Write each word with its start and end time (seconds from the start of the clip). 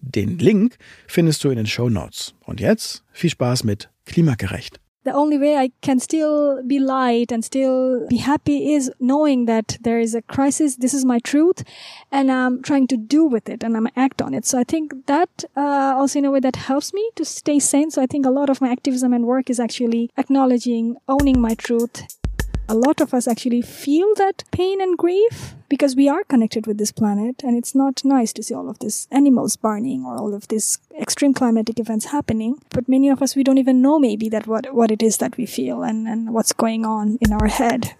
Den 0.00 0.38
Link 0.38 0.76
findest 1.06 1.42
du 1.44 1.50
in 1.50 1.56
den 1.56 1.66
Show 1.66 1.88
Notes. 1.88 2.34
Und 2.44 2.60
jetzt 2.60 3.02
viel 3.12 3.30
Spaß 3.30 3.64
mit 3.64 3.88
Klimagerecht. 4.04 4.80
the 5.06 5.14
only 5.14 5.38
way 5.38 5.56
I 5.56 5.70
can 5.82 6.00
still 6.00 6.62
be 6.64 6.80
light 6.80 7.30
and 7.30 7.44
still 7.44 8.06
be 8.08 8.16
happy 8.16 8.74
is 8.74 8.90
knowing 8.98 9.46
that 9.46 9.78
there 9.80 10.00
is 10.00 10.16
a 10.16 10.22
crisis. 10.22 10.76
This 10.76 10.92
is 10.92 11.04
my 11.04 11.20
truth 11.20 11.62
and 12.10 12.30
I'm 12.30 12.60
trying 12.60 12.88
to 12.88 12.96
do 12.96 13.24
with 13.24 13.48
it 13.48 13.62
and 13.62 13.76
I'm 13.76 13.88
act 13.94 14.20
on 14.20 14.34
it. 14.34 14.44
So 14.44 14.58
I 14.58 14.64
think 14.64 15.06
that, 15.06 15.44
uh, 15.56 15.94
also 15.96 16.18
in 16.18 16.24
a 16.24 16.32
way 16.32 16.40
that 16.40 16.56
helps 16.56 16.92
me 16.92 17.08
to 17.14 17.24
stay 17.24 17.60
sane. 17.60 17.92
So 17.92 18.02
I 18.02 18.06
think 18.06 18.26
a 18.26 18.30
lot 18.30 18.50
of 18.50 18.60
my 18.60 18.68
activism 18.68 19.12
and 19.12 19.24
work 19.26 19.48
is 19.48 19.60
actually 19.60 20.10
acknowledging, 20.16 20.96
owning 21.08 21.40
my 21.40 21.54
truth 21.54 22.02
a 22.68 22.74
lot 22.74 23.00
of 23.00 23.14
us 23.14 23.28
actually 23.28 23.62
feel 23.62 24.14
that 24.16 24.42
pain 24.50 24.80
and 24.80 24.98
grief 24.98 25.54
because 25.68 25.94
we 25.94 26.08
are 26.08 26.24
connected 26.24 26.66
with 26.66 26.78
this 26.78 26.90
planet 26.90 27.42
and 27.44 27.56
it's 27.56 27.74
not 27.74 28.04
nice 28.04 28.32
to 28.32 28.42
see 28.42 28.54
all 28.54 28.68
of 28.68 28.78
this 28.80 29.06
animals 29.10 29.56
burning 29.56 30.04
or 30.04 30.16
all 30.16 30.34
of 30.34 30.48
these 30.48 30.78
extreme 31.00 31.32
climatic 31.32 31.78
events 31.78 32.06
happening. 32.06 32.60
But 32.70 32.88
many 32.88 33.08
of 33.08 33.22
us 33.22 33.36
we 33.36 33.44
don't 33.44 33.58
even 33.58 33.82
know 33.82 33.98
maybe 33.98 34.28
that 34.30 34.46
what 34.46 34.74
what 34.74 34.90
it 34.90 35.02
is 35.02 35.18
that 35.18 35.36
we 35.36 35.46
feel 35.46 35.82
and 35.82 36.08
and 36.08 36.34
what's 36.34 36.52
going 36.52 36.84
on 36.84 37.18
in 37.20 37.32
our 37.32 37.46
head. 37.46 37.94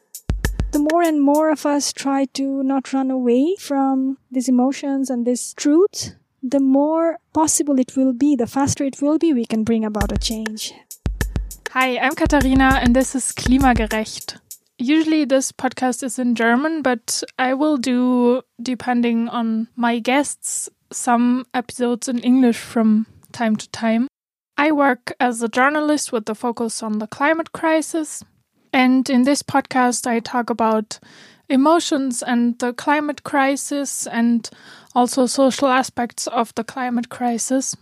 The 0.73 0.81
more 0.81 1.03
and 1.03 1.23
more 1.23 1.51
of 1.51 1.65
us 1.65 1.93
try 1.93 2.25
to 2.35 2.63
not 2.63 2.93
run 2.93 3.11
away 3.11 3.55
from 3.59 4.19
these 4.31 4.49
emotions 4.49 5.11
and 5.11 5.25
this 5.25 5.55
truth 5.55 6.15
the 6.43 6.61
more 6.61 7.19
possible 7.33 7.79
it 7.79 7.97
will 7.97 8.13
be 8.13 8.37
the 8.37 8.47
faster 8.47 8.85
it 8.85 9.01
will 9.01 9.19
be 9.19 9.33
we 9.33 9.47
can 9.47 9.65
bring 9.65 9.85
about 9.85 10.13
a 10.13 10.19
change. 10.19 10.75
Hi, 11.71 11.99
I'm 11.99 12.15
Katharina 12.15 12.81
and 12.83 12.97
this 12.97 13.15
is 13.15 13.33
Klimagerecht. 13.33 14.39
Usually 14.79 15.25
this 15.25 15.53
podcast 15.53 16.03
is 16.03 16.19
in 16.19 16.35
German, 16.35 16.83
but 16.83 17.23
I 17.39 17.55
will 17.55 17.79
do, 17.79 18.43
depending 18.61 19.29
on 19.29 19.69
my 19.75 20.01
guests, 20.01 20.69
some 20.93 21.47
episodes 21.55 22.09
in 22.09 22.19
English 22.19 22.59
from 22.59 23.07
time 23.33 23.57
to 23.57 23.69
time. 23.71 24.07
I 24.59 24.73
work 24.73 25.15
as 25.19 25.43
a 25.43 25.49
journalist 25.49 26.13
with 26.13 26.27
the 26.27 26.35
focus 26.35 26.83
on 26.83 26.99
the 26.99 27.07
climate 27.07 27.53
crisis. 27.53 28.23
And 28.71 29.09
in 29.09 29.23
this 29.23 29.43
podcast, 29.43 30.07
I 30.07 30.21
talk 30.21 30.51
about 30.51 30.99
emotions 31.49 32.23
and 32.23 32.59
the 32.59 32.75
climate 32.75 33.23
crisis 33.25 34.07
and 34.07 34.49
also 34.95 35.25
social 35.25 35.69
aspects 35.69 36.27
of 36.27 36.55
the 36.55 36.65
climate 36.65 37.09
crisis. 37.09 37.77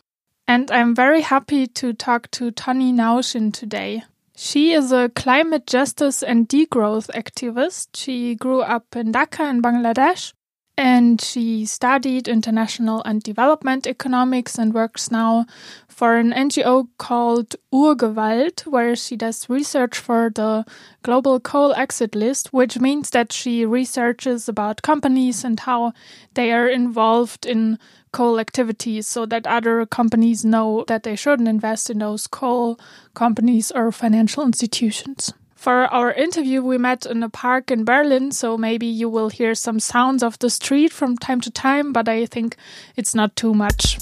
And 0.47 0.71
I'm 0.71 0.95
very 0.95 1.23
happy 1.23 1.67
to 1.67 1.93
talk 1.93 2.31
to 2.33 2.53
Tonny 2.53 2.93
Nowshin 2.93 3.53
today. 3.53 4.05
She 4.37 4.73
is 4.73 4.91
a 4.91 5.11
climate 5.11 5.67
justice 5.67 6.23
and 6.23 6.49
degrowth 6.49 7.09
activist. 7.15 7.89
She 7.95 8.35
grew 8.35 8.63
up 8.63 8.97
in 8.97 9.13
Dhaka 9.13 9.49
in 9.49 9.63
Bangladesh 9.63 10.33
and 10.77 11.21
she 11.21 11.65
studied 11.65 12.27
international 12.27 13.01
and 13.05 13.23
development 13.23 13.87
economics 13.87 14.59
and 14.59 14.75
works 14.75 15.09
now 15.09 15.47
for 15.87 16.17
an 16.17 16.33
NGO 16.33 16.89
called 16.99 17.55
Urgewald, 17.73 18.67
where 18.67 18.97
she 18.97 19.15
does 19.15 19.49
research 19.49 19.97
for 19.97 20.33
the 20.35 20.65
global 21.03 21.39
coal 21.39 21.73
exit 21.75 22.17
list, 22.17 22.53
which 22.53 22.81
means 22.81 23.11
that 23.11 23.33
she 23.33 23.65
researches 23.65 24.49
about 24.49 24.83
companies 24.83 25.45
and 25.45 25.61
how 25.61 25.93
they 26.35 26.51
are 26.53 26.69
involved 26.69 27.47
in 27.47 27.79
coal 28.15 28.39
activities 28.39 29.09
so 29.09 29.27
that 29.27 29.45
other 29.47 29.85
companies 29.85 30.45
know 30.45 30.85
that 30.87 31.03
they 31.03 31.17
shouldn't 31.17 31.49
invest 31.49 31.91
in 31.91 31.99
those 31.99 32.29
coal 32.29 32.79
companies 33.13 33.73
or 33.73 33.91
financial 33.91 34.45
institutions. 34.45 35.35
For 35.57 35.87
our 35.87 36.13
interview, 36.13 36.63
we 36.63 36.79
met 36.79 37.07
in 37.07 37.23
a 37.23 37.29
park 37.29 37.71
in 37.71 37.85
Berlin, 37.85 38.31
so 38.31 38.57
maybe 38.57 38.87
you 38.87 39.09
will 39.09 39.31
hear 39.31 39.55
some 39.55 39.81
sounds 39.81 40.23
of 40.23 40.39
the 40.39 40.49
street 40.49 40.93
from 40.93 41.17
time 41.17 41.41
to 41.41 41.51
time, 41.51 41.93
but 41.93 42.09
I 42.09 42.27
think 42.27 42.57
it's 42.97 43.15
not 43.15 43.35
too 43.35 43.53
much. 43.53 43.99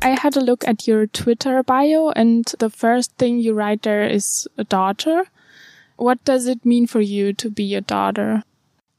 I 0.00 0.10
had 0.10 0.36
a 0.36 0.40
look 0.40 0.66
at 0.66 0.86
your 0.86 1.06
Twitter 1.06 1.62
bio, 1.62 2.10
and 2.10 2.46
the 2.58 2.70
first 2.70 3.12
thing 3.18 3.40
you 3.40 3.52
write 3.52 3.82
there 3.82 4.06
is 4.06 4.48
a 4.56 4.64
daughter. 4.64 5.24
What 5.96 6.24
does 6.24 6.46
it 6.46 6.64
mean 6.64 6.86
for 6.86 7.00
you 7.00 7.34
to 7.34 7.50
be 7.50 7.74
a 7.74 7.80
daughter? 7.80 8.44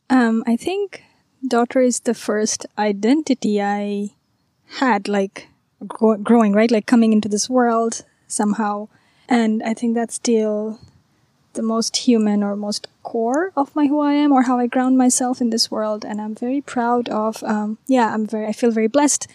Um, 0.10 0.44
I 0.46 0.56
think 0.58 1.07
daughter 1.46 1.82
is 1.82 2.02
the 2.02 2.14
first 2.14 2.66
identity 2.78 3.62
I 3.62 4.12
had, 4.80 5.08
like 5.08 5.48
grow- 5.86 6.18
growing, 6.18 6.54
right? 6.54 6.72
Like 6.72 6.86
coming 6.86 7.14
into 7.14 7.30
this 7.30 7.50
world 7.50 8.04
somehow. 8.28 8.88
And 9.30 9.62
I 9.64 9.74
think 9.74 9.96
that's 9.96 10.16
still 10.16 10.80
the 11.54 11.62
most 11.62 11.98
human 11.98 12.44
or 12.44 12.56
most 12.56 12.88
core 13.04 13.52
of 13.56 13.76
my 13.76 13.88
who 13.88 14.00
I 14.00 14.14
am 14.14 14.32
or 14.32 14.44
how 14.44 14.60
I 14.60 14.68
ground 14.68 14.98
myself 14.98 15.42
in 15.42 15.50
this 15.50 15.72
world. 15.72 16.06
And 16.06 16.22
I'm 16.22 16.36
very 16.36 16.62
proud 16.62 17.10
of, 17.10 17.44
um, 17.44 17.78
yeah, 17.88 18.14
I'm 18.14 18.28
very, 18.28 18.48
I 18.48 18.54
feel 18.54 18.72
very 18.72 18.88
blessed 18.88 19.28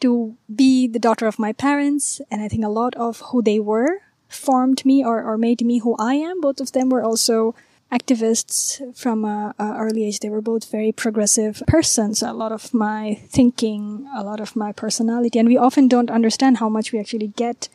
to 0.00 0.36
be 0.54 0.86
the 0.86 0.98
daughter 0.98 1.26
of 1.26 1.38
my 1.38 1.52
parents. 1.52 2.20
And 2.30 2.42
I 2.42 2.48
think 2.48 2.64
a 2.64 2.68
lot 2.68 2.94
of 2.96 3.20
who 3.20 3.42
they 3.42 3.60
were 3.60 4.00
formed 4.28 4.84
me 4.84 5.04
or, 5.04 5.22
or 5.22 5.38
made 5.38 5.62
me 5.62 5.78
who 5.78 5.96
I 5.98 6.14
am. 6.14 6.40
Both 6.40 6.60
of 6.60 6.72
them 6.72 6.88
were 6.88 7.02
also 7.02 7.54
activists 7.92 8.80
from 8.96 9.24
a, 9.24 9.54
a, 9.58 9.74
early 9.78 10.04
age. 10.04 10.20
They 10.20 10.30
were 10.30 10.40
both 10.40 10.70
very 10.70 10.92
progressive 10.92 11.62
persons. 11.66 12.22
A 12.22 12.32
lot 12.32 12.52
of 12.52 12.74
my 12.74 13.20
thinking, 13.28 14.08
a 14.14 14.22
lot 14.22 14.40
of 14.40 14.56
my 14.56 14.72
personality, 14.72 15.38
and 15.38 15.48
we 15.48 15.56
often 15.56 15.88
don't 15.88 16.10
understand 16.10 16.58
how 16.58 16.68
much 16.68 16.92
we 16.92 16.98
actually 16.98 17.28
get, 17.28 17.68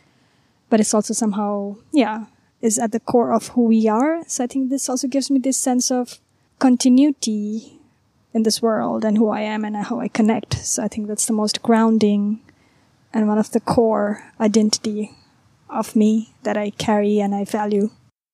but 0.69 0.79
it's 0.79 0.93
also 0.93 1.13
somehow, 1.13 1.77
yeah, 1.91 2.25
is 2.61 2.77
at 2.77 2.91
the 2.91 2.99
core 2.99 3.33
of 3.33 3.49
who 3.49 3.65
we 3.65 3.87
are. 3.87 4.23
So 4.27 4.43
I 4.43 4.47
think 4.47 4.69
this 4.69 4.89
also 4.89 5.07
gives 5.07 5.31
me 5.31 5.39
this 5.39 5.57
sense 5.57 5.91
of 5.91 6.19
continuity 6.59 7.79
in 8.33 8.43
this 8.43 8.61
world 8.61 9.03
and 9.03 9.17
who 9.17 9.29
I 9.29 9.41
am 9.41 9.65
and 9.65 9.75
how 9.75 9.99
I 9.99 10.07
connect. 10.07 10.53
So 10.65 10.83
I 10.83 10.87
think 10.87 11.07
that's 11.07 11.25
the 11.25 11.33
most 11.33 11.61
grounding 11.61 12.39
and 13.13 13.27
one 13.27 13.37
of 13.37 13.51
the 13.51 13.59
core 13.59 14.23
identity 14.39 15.11
of 15.69 15.95
me 15.95 16.33
that 16.43 16.57
I 16.57 16.69
carry 16.71 17.19
and 17.19 17.33
I 17.33 17.45
value. 17.45 17.89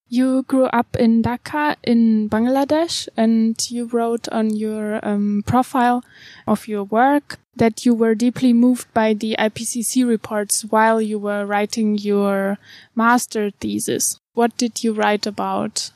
You 0.10 0.44
grew 0.44 0.66
up 0.66 0.96
in 0.96 1.22
Dhaka 1.22 1.76
in 1.84 2.30
Bangladesh 2.30 3.10
and 3.18 3.56
you 3.70 3.86
wrote 3.86 4.30
on 4.30 4.56
your 4.56 5.06
um, 5.06 5.44
profile 5.46 6.04
of 6.48 6.68
your 6.68 6.86
work 6.86 7.40
that 7.58 7.86
you 7.86 7.94
were 7.94 8.16
deeply 8.16 8.54
moved 8.54 8.94
by 8.94 9.14
the 9.14 9.36
IPCC 9.38 10.08
reports 10.08 10.64
while 10.64 11.02
you 11.02 11.20
were 11.20 11.46
writing 11.46 11.98
your 11.98 12.58
master 12.96 13.52
thesis. 13.52 14.18
What 14.34 14.56
did 14.56 14.84
you 14.84 14.94
write 14.94 15.26
about? 15.28 15.92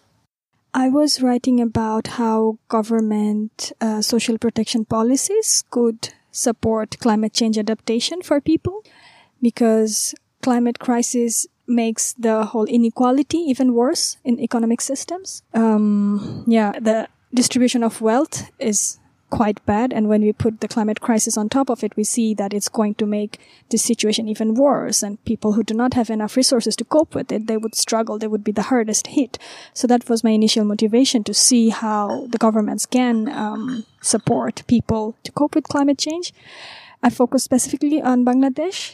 I 0.73 0.89
was 0.89 1.21
writing 1.21 1.61
about 1.61 2.07
how 2.07 2.57
government 2.67 3.71
uh, 3.79 4.01
social 4.01 4.37
protection 4.37 4.85
policies 4.85 5.63
could 5.69 6.13
support 6.31 6.97
climate 6.99 7.33
change 7.33 7.57
adaptation 7.57 8.21
for 8.21 8.41
people 8.41 8.83
because 9.41 10.15
climate 10.41 10.79
crisis 10.79 11.45
makes 11.67 12.13
the 12.13 12.45
whole 12.45 12.65
inequality 12.65 13.37
even 13.37 13.73
worse 13.73 14.17
in 14.23 14.39
economic 14.39 14.81
systems. 14.81 15.43
Um, 15.53 16.43
yeah, 16.47 16.73
the 16.79 17.07
distribution 17.33 17.83
of 17.83 18.01
wealth 18.01 18.51
is 18.59 18.99
quite 19.31 19.65
bad. 19.65 19.91
And 19.91 20.07
when 20.07 20.21
we 20.21 20.33
put 20.33 20.59
the 20.59 20.67
climate 20.67 21.01
crisis 21.01 21.37
on 21.37 21.49
top 21.49 21.69
of 21.69 21.83
it, 21.83 21.95
we 21.95 22.03
see 22.03 22.35
that 22.35 22.53
it's 22.53 22.69
going 22.69 22.95
to 22.95 23.05
make 23.07 23.39
this 23.69 23.81
situation 23.81 24.27
even 24.27 24.53
worse. 24.53 25.01
And 25.01 25.23
people 25.25 25.53
who 25.53 25.63
do 25.63 25.73
not 25.73 25.95
have 25.95 26.11
enough 26.11 26.35
resources 26.35 26.75
to 26.75 26.85
cope 26.85 27.15
with 27.15 27.31
it, 27.31 27.47
they 27.47 27.57
would 27.57 27.73
struggle. 27.73 28.19
They 28.19 28.27
would 28.27 28.43
be 28.43 28.51
the 28.51 28.63
hardest 28.63 29.07
hit. 29.07 29.39
So 29.73 29.87
that 29.87 30.07
was 30.07 30.23
my 30.23 30.31
initial 30.31 30.65
motivation 30.65 31.23
to 31.23 31.33
see 31.33 31.69
how 31.69 32.27
the 32.29 32.37
governments 32.37 32.85
can 32.85 33.29
um, 33.29 33.85
support 34.01 34.63
people 34.67 35.15
to 35.23 35.31
cope 35.31 35.55
with 35.55 35.69
climate 35.69 35.97
change. 35.97 36.33
I 37.01 37.09
focused 37.09 37.45
specifically 37.45 38.01
on 38.01 38.25
Bangladesh 38.25 38.93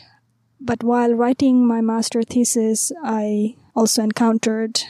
But 0.59 0.83
while 0.83 1.13
writing 1.13 1.65
my 1.65 1.81
master 1.81 2.24
thesis, 2.24 2.92
I 3.04 3.56
also 3.75 4.04
encountered 4.04 4.81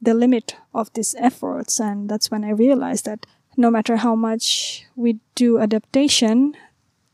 the 0.00 0.14
limit 0.14 0.56
of 0.74 0.92
these 0.94 1.14
efforts. 1.18 1.78
And 1.78 2.08
that's 2.08 2.30
when 2.30 2.44
I 2.44 2.50
realized 2.50 3.04
that 3.04 3.26
no 3.56 3.70
matter 3.70 3.96
how 3.96 4.14
much 4.14 4.86
we 4.96 5.20
do 5.34 5.58
adaptation, 5.58 6.54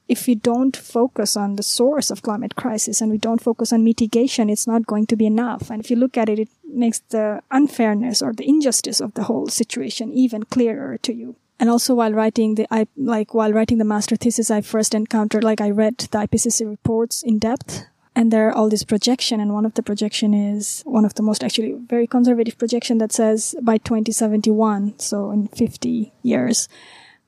if 0.09 0.27
we 0.27 0.35
don't 0.35 0.77
focus 0.77 1.37
on 1.37 1.57
the 1.57 1.63
source 1.63 2.11
of 2.11 2.23
climate 2.23 2.57
crisis 2.57 3.01
and 3.01 3.11
we 3.11 3.19
don't 3.19 3.43
focus 3.43 3.73
on 3.73 3.85
mitigation, 3.85 4.49
it's 4.49 4.67
not 4.67 4.87
going 4.87 5.07
to 5.07 5.17
be 5.17 5.27
enough. 5.27 5.71
And 5.71 5.85
if 5.85 5.91
you 5.91 5.97
look 5.97 6.17
at 6.17 6.29
it, 6.29 6.39
it 6.39 6.49
makes 6.65 7.01
the 7.01 7.43
unfairness 7.51 8.23
or 8.23 8.33
the 8.33 8.49
injustice 8.49 9.01
of 9.01 9.15
the 9.15 9.25
whole 9.25 9.49
situation 9.49 10.13
even 10.13 10.45
clearer 10.45 10.97
to 10.99 11.13
you. 11.13 11.37
And 11.61 11.69
also 11.69 11.95
while 11.95 12.13
writing 12.13 12.55
the, 12.55 12.67
I, 12.71 12.87
like 12.97 13.35
while 13.35 13.53
writing 13.53 13.79
the 13.79 13.85
master 13.85 14.17
thesis, 14.17 14.51
I 14.51 14.61
first 14.61 14.95
encountered, 14.95 15.43
like 15.43 15.61
I 15.61 15.71
read 15.71 15.99
the 15.99 16.19
IPCC 16.19 16.69
reports 16.69 17.23
in 17.23 17.39
depth. 17.39 17.87
And 18.15 18.33
there 18.33 18.49
are 18.49 18.53
all 18.53 18.69
these 18.69 18.85
projection 18.85 19.39
and 19.39 19.53
one 19.55 19.65
of 19.65 19.75
the 19.75 19.83
projection 19.83 20.35
is 20.35 20.83
one 20.85 21.05
of 21.05 21.15
the 21.15 21.23
most 21.23 21.45
actually 21.45 21.73
very 21.73 22.07
conservative 22.09 22.59
projection 22.59 22.99
that 22.99 23.13
says 23.13 23.55
by 23.63 23.79
2071 23.79 24.99
so 24.99 25.31
in 25.31 25.47
50 25.47 26.13
years 26.23 26.69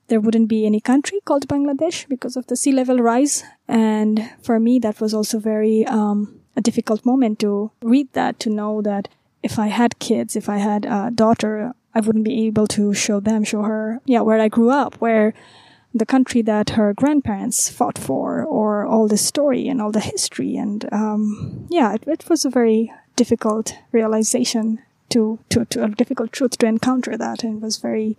there 0.09 0.19
wouldn't 0.19 0.49
be 0.49 0.65
any 0.65 0.81
country 0.81 1.21
called 1.23 1.47
bangladesh 1.47 2.09
because 2.09 2.35
of 2.35 2.47
the 2.47 2.57
sea 2.57 2.73
level 2.73 2.97
rise. 2.97 3.41
And 3.69 4.31
for 4.43 4.59
me 4.59 4.79
that 4.79 4.99
was 4.99 5.13
also 5.13 5.39
very 5.39 5.85
um, 5.85 6.41
a 6.57 6.61
difficult 6.61 7.05
moment 7.05 7.39
to 7.39 7.71
read 7.81 8.11
that 8.11 8.39
to 8.41 8.49
know 8.49 8.81
that 8.81 9.07
if 9.43 9.57
i 9.57 9.67
had 9.67 9.97
kids 9.99 10.35
if 10.35 10.49
i 10.49 10.57
had 10.57 10.85
a 10.85 11.09
daughter 11.13 11.73
i 11.93 11.99
wouldn't 11.99 12.25
be 12.25 12.45
able 12.45 12.67
to 12.67 12.93
show 12.93 13.19
them 13.19 13.43
show 13.43 13.63
her 13.63 13.99
yeah 14.05 14.21
where 14.21 14.39
i 14.39 14.47
grew 14.47 14.69
up 14.69 14.95
where 14.95 15.33
the 15.93 16.05
country 16.05 16.41
that 16.41 16.71
her 16.71 16.93
grandparents 16.93 17.69
fought 17.69 17.97
for, 17.97 18.43
or 18.43 18.85
all 18.85 19.07
the 19.07 19.17
story 19.17 19.67
and 19.67 19.81
all 19.81 19.91
the 19.91 19.99
history. 19.99 20.55
And 20.55 20.87
um, 20.93 21.67
yeah, 21.69 21.93
it, 21.93 22.03
it, 22.07 22.29
was 22.29 22.45
a 22.45 22.49
very 22.49 22.91
difficult 23.15 23.75
realization 23.91 24.79
to, 25.09 25.39
to, 25.49 25.65
to, 25.65 25.83
a 25.83 25.89
difficult 25.89 26.31
truth 26.31 26.57
to 26.59 26.65
encounter 26.65 27.17
that. 27.17 27.43
And 27.43 27.57
it 27.57 27.61
was 27.61 27.77
very 27.77 28.17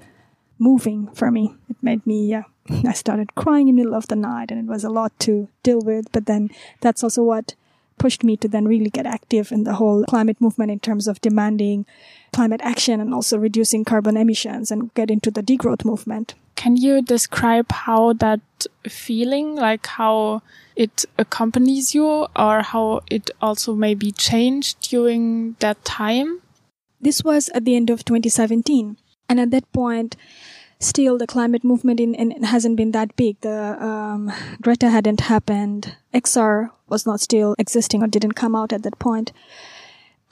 moving 0.59 1.09
for 1.15 1.31
me. 1.31 1.55
It 1.71 1.77
made 1.81 2.07
me, 2.07 2.27
yeah, 2.27 2.45
I 2.87 2.93
started 2.93 3.35
crying 3.35 3.69
in 3.69 3.77
the 3.77 3.83
middle 3.83 3.97
of 3.97 4.09
the 4.09 4.17
night 4.17 4.51
and 4.51 4.61
it 4.61 4.71
was 4.71 4.85
a 4.85 4.91
lot 4.91 5.19
to 5.21 5.49
deal 5.63 5.81
with. 5.81 6.13
But 6.13 6.27
then 6.27 6.51
that's 6.81 7.03
also 7.03 7.23
what 7.23 7.55
pushed 7.99 8.23
me 8.23 8.37
to 8.37 8.49
then 8.49 8.67
really 8.67 8.91
get 8.91 9.07
active 9.07 9.51
in 9.51 9.65
the 9.65 9.75
whole 9.75 10.05
climate 10.05 10.41
movement 10.41 10.71
in 10.71 10.81
terms 10.81 11.09
of 11.09 11.21
demanding 11.21 11.87
climate 12.33 12.61
action 12.65 13.01
and 13.01 13.15
also 13.15 13.39
reducing 13.39 13.85
carbon 13.85 14.17
emissions 14.17 14.71
and 14.71 14.93
get 14.95 15.11
into 15.11 15.31
the 15.31 15.43
degrowth 15.43 15.85
movement. 15.85 16.35
Can 16.57 16.77
you 16.77 17.03
describe 17.03 17.71
how 17.73 18.13
that 18.15 18.41
feeling, 18.89 19.57
like 19.57 19.87
how 19.87 20.43
it 20.77 21.05
accompanies 21.19 21.95
you 21.95 22.27
or 22.37 22.63
how 22.63 23.01
it 23.11 23.31
also 23.41 23.75
maybe 23.75 24.13
changed 24.13 24.81
during 24.81 25.57
that 25.61 25.85
time? 25.85 26.41
This 27.01 27.25
was 27.25 27.49
at 27.51 27.65
the 27.65 27.75
end 27.75 27.91
of 27.91 28.05
2017. 28.05 28.97
And 29.29 29.41
at 29.41 29.51
that 29.51 29.71
point, 29.73 30.17
still 30.79 31.19
the 31.19 31.27
climate 31.27 31.65
movement 31.65 32.01
in, 32.01 32.15
in 32.15 32.43
hasn't 32.45 32.77
been 32.77 32.93
that 32.93 33.17
big. 33.17 33.41
The 33.41 33.83
um, 33.83 34.33
Greta 34.61 34.91
hadn't 34.91 35.23
happened. 35.23 35.97
XR 36.15 36.71
was 36.89 37.07
not 37.07 37.21
still 37.21 37.55
existing 37.59 38.03
or 38.03 38.07
didn't 38.07 38.33
come 38.33 38.55
out 38.55 38.73
at 38.73 38.83
that 38.83 38.99
point 38.99 39.33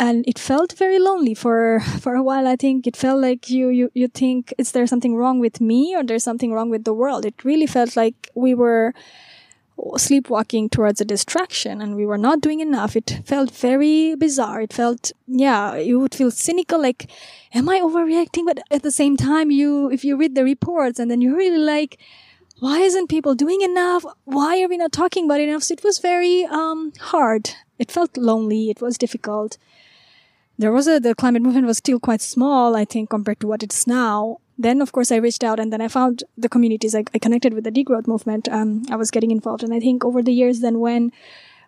and 0.00 0.24
it 0.26 0.38
felt 0.38 0.72
very 0.72 0.98
lonely 0.98 1.34
for 1.34 1.80
for 2.00 2.14
a 2.14 2.22
while. 2.22 2.48
I 2.48 2.56
think 2.56 2.86
it 2.86 2.96
felt 2.96 3.20
like 3.20 3.50
you 3.50 3.68
you 3.68 3.90
you 3.94 4.08
think 4.08 4.52
is 4.58 4.72
there 4.72 4.86
something 4.86 5.14
wrong 5.14 5.38
with 5.38 5.60
me 5.60 5.94
or 5.94 6.02
there's 6.02 6.24
something 6.24 6.52
wrong 6.52 6.70
with 6.70 6.84
the 6.84 6.94
world? 6.94 7.26
It 7.26 7.44
really 7.44 7.66
felt 7.66 7.96
like 7.96 8.30
we 8.34 8.54
were 8.54 8.94
sleepwalking 9.96 10.68
towards 10.68 11.00
a 11.00 11.04
distraction 11.06 11.80
and 11.80 11.96
we 11.96 12.04
were 12.06 12.18
not 12.18 12.40
doing 12.40 12.60
enough. 12.60 12.96
It 12.96 13.20
felt 13.24 13.50
very 13.50 14.14
bizarre. 14.14 14.62
It 14.62 14.72
felt 14.72 15.12
yeah 15.26 15.76
you 15.76 16.00
would 16.00 16.14
feel 16.14 16.30
cynical 16.30 16.80
like 16.80 17.10
am 17.52 17.68
i 17.68 17.78
overreacting? 17.80 18.46
But 18.46 18.60
at 18.70 18.82
the 18.82 18.96
same 19.02 19.16
time 19.18 19.50
you 19.50 19.90
if 19.90 20.02
you 20.02 20.16
read 20.16 20.34
the 20.34 20.44
reports 20.44 20.98
and 20.98 21.10
then 21.10 21.20
you're 21.20 21.36
really 21.36 21.64
like 21.76 21.98
why 22.60 22.80
isn't 22.80 23.08
people 23.08 23.34
doing 23.34 23.62
enough? 23.62 24.04
Why 24.24 24.62
are 24.62 24.68
we 24.68 24.76
not 24.76 24.92
talking 24.92 25.24
about 25.26 25.40
enough? 25.40 25.62
So 25.62 25.74
it 25.74 25.84
was 25.84 25.98
very 25.98 26.46
um 26.46 26.92
hard. 27.12 27.50
It 27.78 27.90
felt 27.90 28.16
lonely. 28.16 28.70
It 28.70 28.80
was 28.80 28.98
difficult 28.98 29.58
there 30.60 30.72
was 30.72 30.86
a, 30.86 31.00
the 31.00 31.14
climate 31.14 31.40
movement 31.40 31.66
was 31.66 31.78
still 31.78 31.98
quite 31.98 32.20
small, 32.20 32.76
I 32.76 32.84
think, 32.84 33.08
compared 33.08 33.40
to 33.40 33.46
what 33.46 33.62
it's 33.62 33.86
now. 33.86 34.40
Then, 34.58 34.82
of 34.82 34.92
course, 34.92 35.10
I 35.10 35.16
reached 35.16 35.42
out 35.42 35.58
and 35.58 35.72
then 35.72 35.80
I 35.80 35.88
found 35.88 36.22
the 36.36 36.50
communities. 36.50 36.94
I, 36.94 37.04
I 37.14 37.18
connected 37.18 37.54
with 37.54 37.64
the 37.64 37.72
degrowth 37.72 38.06
movement. 38.06 38.46
Um, 38.50 38.82
I 38.90 38.96
was 38.96 39.10
getting 39.10 39.30
involved. 39.30 39.62
And 39.62 39.72
I 39.72 39.80
think 39.80 40.04
over 40.04 40.22
the 40.22 40.34
years, 40.34 40.60
then 40.60 40.78
when 40.78 41.12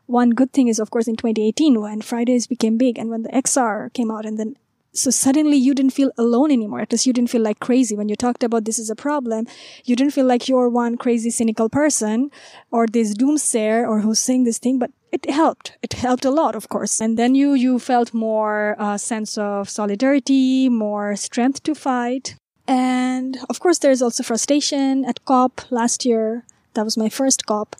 one 0.05 0.31
good 0.31 0.53
thing 0.53 0.69
is, 0.69 0.79
of 0.79 0.91
course, 0.91 1.09
in 1.09 1.17
2018, 1.17 1.81
when 1.81 2.03
Fridays 2.03 2.47
became 2.47 2.77
big 2.77 2.99
and 2.99 3.09
when 3.09 3.23
the 3.23 3.31
XR 3.31 3.91
came 3.95 4.11
out 4.11 4.27
and 4.27 4.39
then 4.39 4.57
so 4.95 5.11
suddenly 5.11 5.57
you 5.57 5.73
didn't 5.73 5.95
feel 5.95 6.11
alone 6.19 6.51
anymore. 6.51 6.81
At 6.81 6.93
least 6.93 7.07
you 7.07 7.15
didn't 7.15 7.31
feel 7.31 7.41
like 7.41 7.61
crazy. 7.61 7.97
When 7.97 8.11
you 8.11 8.17
talked 8.17 8.45
about 8.45 8.67
this 8.67 8.79
is 8.79 8.91
a 8.91 8.95
problem, 8.95 9.47
you 9.87 9.97
didn't 9.97 10.13
feel 10.13 10.27
like 10.27 10.51
you're 10.51 10.69
one 10.69 10.99
crazy, 10.99 11.31
cynical 11.31 11.71
person 11.71 12.31
or 12.71 12.87
this 12.87 13.15
doomsayer 13.15 13.89
or 13.89 14.01
who's 14.01 14.19
saying 14.19 14.45
this 14.45 14.59
thing, 14.59 14.79
but 14.79 14.91
it 15.13 15.31
helped. 15.31 15.77
It 15.83 15.93
helped 15.93 16.25
a 16.25 16.31
lot, 16.31 16.57
of 16.57 16.69
course. 16.69 17.01
And 17.01 17.19
then 17.19 17.35
you, 17.35 17.53
you 17.53 17.79
felt 17.79 18.15
more 18.15 18.75
uh, 18.79 18.97
sense 18.97 19.37
of 19.37 19.69
solidarity, 19.69 20.69
more 20.71 21.15
strength 21.17 21.63
to 21.65 21.75
fight. 21.75 22.35
And 22.67 23.39
of 23.51 23.61
course, 23.61 23.79
there's 23.79 24.01
also 24.01 24.23
frustration 24.23 25.05
at 25.05 25.25
COP 25.27 25.61
last 25.71 26.07
year. 26.07 26.45
That 26.75 26.85
was 26.85 26.97
my 26.97 27.11
first 27.11 27.47
COP 27.47 27.77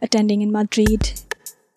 attending 0.00 0.40
in 0.40 0.50
Madrid. 0.50 1.20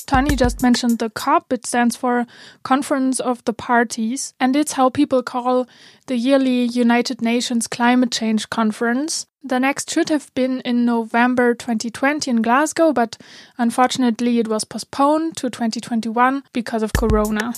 Tonny 0.05 0.35
just 0.35 0.61
mentioned 0.61 0.99
the 0.99 1.09
COP. 1.09 1.51
It 1.51 1.65
stands 1.65 1.95
for 1.95 2.27
Conference 2.63 3.19
of 3.19 3.43
the 3.45 3.53
Parties, 3.53 4.33
and 4.39 4.55
it's 4.55 4.73
how 4.73 4.89
people 4.89 5.23
call 5.23 5.67
the 6.05 6.15
yearly 6.15 6.63
United 6.63 7.21
Nations 7.21 7.67
Climate 7.67 8.11
Change 8.11 8.49
Conference. 8.49 9.25
The 9.47 9.59
next 9.59 9.91
should 9.91 10.09
have 10.09 10.33
been 10.33 10.61
in 10.61 10.85
November 10.85 11.53
2020 11.53 12.31
in 12.31 12.41
Glasgow, 12.41 12.91
but 12.91 13.15
unfortunately 13.59 14.39
it 14.39 14.47
was 14.47 14.63
postponed 14.63 15.37
to 15.37 15.51
2021 15.51 16.43
because 16.51 16.81
of 16.81 16.93
Corona. 16.93 17.53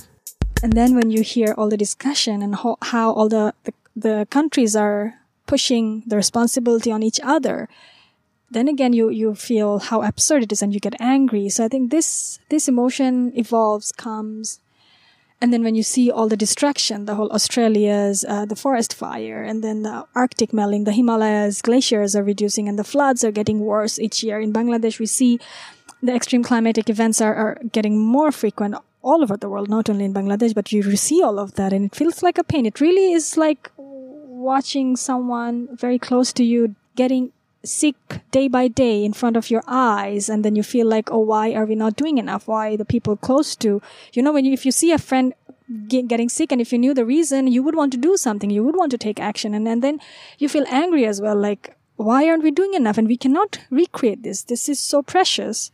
And 0.62 0.74
then 0.74 0.96
when 0.96 1.12
you 1.12 1.24
hear 1.24 1.54
all 1.58 1.70
the 1.70 1.78
discussion 1.78 2.42
and 2.42 2.56
how, 2.56 2.76
how 2.82 3.14
all 3.14 3.30
the, 3.30 3.54
the, 3.64 3.74
the 3.96 4.28
countries 4.30 4.76
are 4.76 5.14
pushing 5.46 6.04
the 6.06 6.18
responsibility 6.18 6.92
on 6.92 7.04
each 7.04 7.22
other, 7.24 7.70
then 8.52 8.68
again 8.68 8.92
you 8.92 9.10
you 9.10 9.36
feel 9.36 9.80
how 9.80 10.02
absurd 10.02 10.44
it 10.44 10.52
is 10.52 10.62
and 10.62 10.74
you 10.74 10.80
get 10.80 10.96
angry 11.02 11.50
so 11.50 11.66
i 11.66 11.68
think 11.68 11.92
this 11.92 12.40
this 12.48 12.70
emotion 12.70 13.32
evolves 13.36 13.92
comes 13.92 14.62
and 15.40 15.54
then 15.54 15.64
when 15.64 15.76
you 15.76 15.84
see 15.84 16.10
all 16.10 16.28
the 16.28 16.38
destruction 16.38 17.06
the 17.06 17.16
whole 17.16 17.32
australia's 17.32 18.26
uh, 18.28 18.46
the 18.46 18.56
forest 18.56 18.94
fire 18.94 19.44
and 19.44 19.64
then 19.64 19.84
the 19.84 20.06
arctic 20.16 20.54
melting 20.54 20.84
the 20.84 20.92
himalayas 20.92 21.62
glaciers 21.62 22.16
are 22.16 22.24
reducing 22.24 22.68
and 22.68 22.78
the 22.80 22.84
floods 22.84 23.24
are 23.24 23.32
getting 23.32 23.60
worse 23.60 24.00
each 24.00 24.24
year. 24.24 24.40
In 24.40 24.52
bangladesh 24.52 25.00
we 25.00 25.06
see 25.06 25.40
the 26.02 26.14
extreme 26.14 26.44
climatic 26.44 26.90
events 26.90 27.22
are, 27.22 27.36
are 27.36 27.62
getting 27.72 27.98
more 27.98 28.32
frequent 28.32 28.76
all 29.02 29.22
over 29.24 29.38
the 29.38 29.50
world 29.50 29.70
not 29.70 29.90
only 29.90 30.06
in 30.06 30.14
bangladesh 30.14 30.54
but 30.54 30.72
you 30.72 30.96
see 30.96 31.22
all 31.22 31.40
of 31.40 31.54
that 31.54 31.74
and 31.74 31.86
it 31.86 31.96
feels 31.96 32.24
like 32.24 32.38
a 32.38 32.44
pain. 32.44 32.66
It 32.66 32.82
really 32.82 33.14
is 33.14 33.38
like 33.38 33.72
watching 33.78 34.96
someone 34.96 35.68
very 35.76 36.00
close 36.00 36.32
to 36.34 36.44
you 36.44 36.76
getting 36.96 37.32
sick 37.68 37.96
day 38.32 38.48
by 38.48 38.68
day 38.68 39.04
in 39.04 39.14
front 39.14 39.38
of 39.38 39.52
your 39.52 39.64
eyes 39.68 40.30
and 40.30 40.44
then 40.44 40.56
you 40.56 40.64
feel 40.64 40.88
like 40.88 41.12
oh 41.12 41.20
why 41.20 41.54
are 41.54 41.66
we 41.66 41.76
not 41.76 41.96
doing 41.96 42.18
enough? 42.18 42.48
Why 42.48 42.76
the 42.76 42.86
people 42.86 43.16
close 43.18 43.56
to? 43.58 43.82
You 44.14 44.24
know 44.24 44.34
when 44.34 44.46
you, 44.46 44.54
if 44.54 44.66
you 44.66 44.72
see 44.72 44.92
a 44.92 44.98
friend 44.98 45.34
get, 45.88 46.08
getting 46.08 46.30
sick 46.30 46.52
and 46.52 46.62
if 46.62 46.72
you 46.72 46.80
knew 46.80 46.94
the 46.94 47.06
reason 47.06 47.48
you 47.48 47.64
would 47.64 47.76
want 47.76 47.92
to 47.94 47.98
do 47.98 48.18
something. 48.18 48.50
You 48.50 48.64
would 48.64 48.76
want 48.76 48.92
to 48.92 48.98
take 48.98 49.20
action. 49.20 49.54
And, 49.54 49.68
and 49.68 49.84
then 49.84 50.00
you 50.40 50.50
feel 50.50 50.66
angry 50.70 51.06
as 51.06 51.22
well 51.22 51.36
like 51.36 51.76
why 51.98 52.30
aren't 52.30 52.44
we 52.44 52.52
doing 52.52 52.76
enough? 52.76 52.98
And 52.98 53.08
we 53.08 53.18
cannot 53.18 53.60
recreate 53.72 54.24
this. 54.24 54.44
This 54.44 54.70
is 54.70 54.80
so 54.80 55.02
precious. 55.02 55.72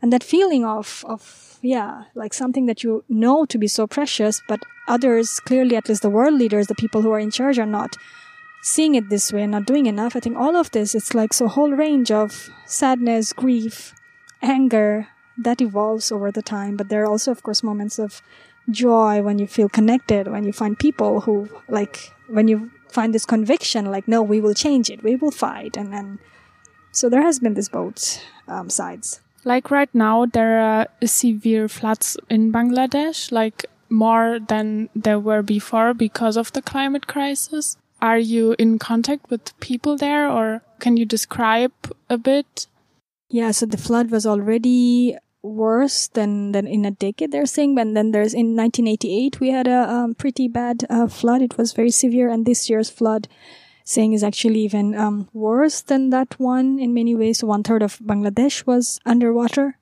And 0.00 0.12
that 0.12 0.22
feeling 0.22 0.64
of 0.64 1.04
of 1.06 1.58
yeah 1.60 2.04
like 2.14 2.32
something 2.32 2.66
that 2.66 2.84
you 2.84 3.04
know 3.08 3.44
to 3.44 3.58
be 3.58 3.66
so 3.66 3.84
precious 3.84 4.40
but 4.48 4.60
others 4.86 5.40
clearly 5.40 5.74
at 5.74 5.88
least 5.88 6.02
the 6.02 6.10
world 6.10 6.34
leaders 6.34 6.68
the 6.68 6.74
people 6.74 7.02
who 7.02 7.10
are 7.10 7.18
in 7.18 7.32
charge 7.32 7.58
are 7.58 7.66
not 7.66 7.96
seeing 8.62 8.94
it 8.94 9.08
this 9.08 9.32
way 9.32 9.42
and 9.42 9.52
not 9.52 9.66
doing 9.66 9.86
enough. 9.86 10.16
I 10.16 10.20
think 10.20 10.36
all 10.36 10.56
of 10.56 10.70
this, 10.70 10.94
it's 10.94 11.14
like 11.14 11.32
so 11.32 11.48
whole 11.48 11.72
range 11.72 12.10
of 12.10 12.50
sadness, 12.66 13.32
grief, 13.32 13.94
anger 14.42 15.08
that 15.38 15.60
evolves 15.60 16.10
over 16.10 16.30
the 16.30 16.42
time. 16.42 16.76
But 16.76 16.88
there 16.88 17.02
are 17.02 17.06
also, 17.06 17.30
of 17.30 17.42
course, 17.42 17.62
moments 17.62 17.98
of 17.98 18.22
joy 18.70 19.22
when 19.22 19.38
you 19.38 19.46
feel 19.46 19.68
connected, 19.68 20.28
when 20.28 20.44
you 20.44 20.52
find 20.52 20.78
people 20.78 21.22
who 21.22 21.48
like, 21.68 22.12
when 22.28 22.48
you 22.48 22.70
find 22.88 23.14
this 23.14 23.24
conviction, 23.24 23.90
like, 23.90 24.08
no, 24.08 24.22
we 24.22 24.40
will 24.40 24.54
change 24.54 24.90
it, 24.90 25.02
we 25.02 25.16
will 25.16 25.30
fight. 25.30 25.76
And 25.76 25.92
then, 25.92 26.18
so 26.92 27.08
there 27.08 27.22
has 27.22 27.38
been 27.38 27.54
this 27.54 27.68
both 27.68 28.20
um, 28.46 28.68
sides. 28.68 29.20
Like 29.44 29.70
right 29.70 29.88
now, 29.94 30.26
there 30.26 30.58
are 30.60 30.88
severe 31.04 31.68
floods 31.68 32.16
in 32.28 32.52
Bangladesh, 32.52 33.30
like 33.30 33.66
more 33.88 34.38
than 34.38 34.90
there 34.94 35.18
were 35.18 35.42
before 35.42 35.94
because 35.94 36.36
of 36.36 36.52
the 36.52 36.60
climate 36.60 37.06
crisis. 37.06 37.76
Are 38.00 38.18
you 38.18 38.54
in 38.58 38.78
contact 38.78 39.30
with 39.30 39.58
people 39.60 39.96
there 39.96 40.28
or 40.28 40.62
can 40.78 40.96
you 40.96 41.04
describe 41.04 41.72
a 42.08 42.16
bit? 42.16 42.66
Yeah, 43.28 43.50
so 43.50 43.66
the 43.66 43.76
flood 43.76 44.10
was 44.10 44.24
already 44.24 45.16
worse 45.42 46.08
than, 46.08 46.52
than 46.52 46.66
in 46.66 46.84
a 46.84 46.90
decade, 46.90 47.32
they're 47.32 47.46
saying. 47.46 47.78
And 47.78 47.96
then 47.96 48.12
there's 48.12 48.34
in 48.34 48.56
1988, 48.56 49.40
we 49.40 49.50
had 49.50 49.66
a 49.66 49.90
um, 49.90 50.14
pretty 50.14 50.48
bad 50.48 50.84
uh, 50.88 51.08
flood. 51.08 51.42
It 51.42 51.58
was 51.58 51.72
very 51.72 51.90
severe. 51.90 52.30
And 52.30 52.46
this 52.46 52.70
year's 52.70 52.90
flood 52.90 53.28
saying 53.84 54.12
is 54.12 54.22
actually 54.22 54.60
even 54.60 54.94
um, 54.94 55.28
worse 55.32 55.80
than 55.82 56.10
that 56.10 56.38
one 56.38 56.78
in 56.78 56.94
many 56.94 57.16
ways. 57.16 57.42
One 57.42 57.62
third 57.62 57.82
of 57.82 57.98
Bangladesh 57.98 58.66
was 58.66 59.00
underwater. 59.06 59.76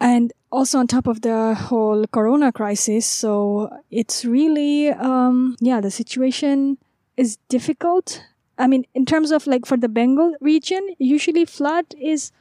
And 0.00 0.32
also 0.50 0.78
on 0.78 0.86
top 0.86 1.06
of 1.06 1.22
the 1.22 1.54
whole 1.54 2.06
corona 2.06 2.52
crisis. 2.52 3.06
So 3.06 3.70
it's 3.90 4.24
really, 4.24 4.88
um, 4.88 5.56
yeah, 5.60 5.80
the 5.80 5.90
situation 5.90 6.78
is 7.16 7.38
difficult. 7.48 8.22
I 8.58 8.66
mean, 8.66 8.84
in 8.94 9.06
terms 9.06 9.30
of 9.30 9.46
like 9.46 9.66
for 9.66 9.76
the 9.76 9.88
Bengal 9.88 10.34
region, 10.40 10.94
usually 10.98 11.44
flood 11.44 11.86
is 12.00 12.32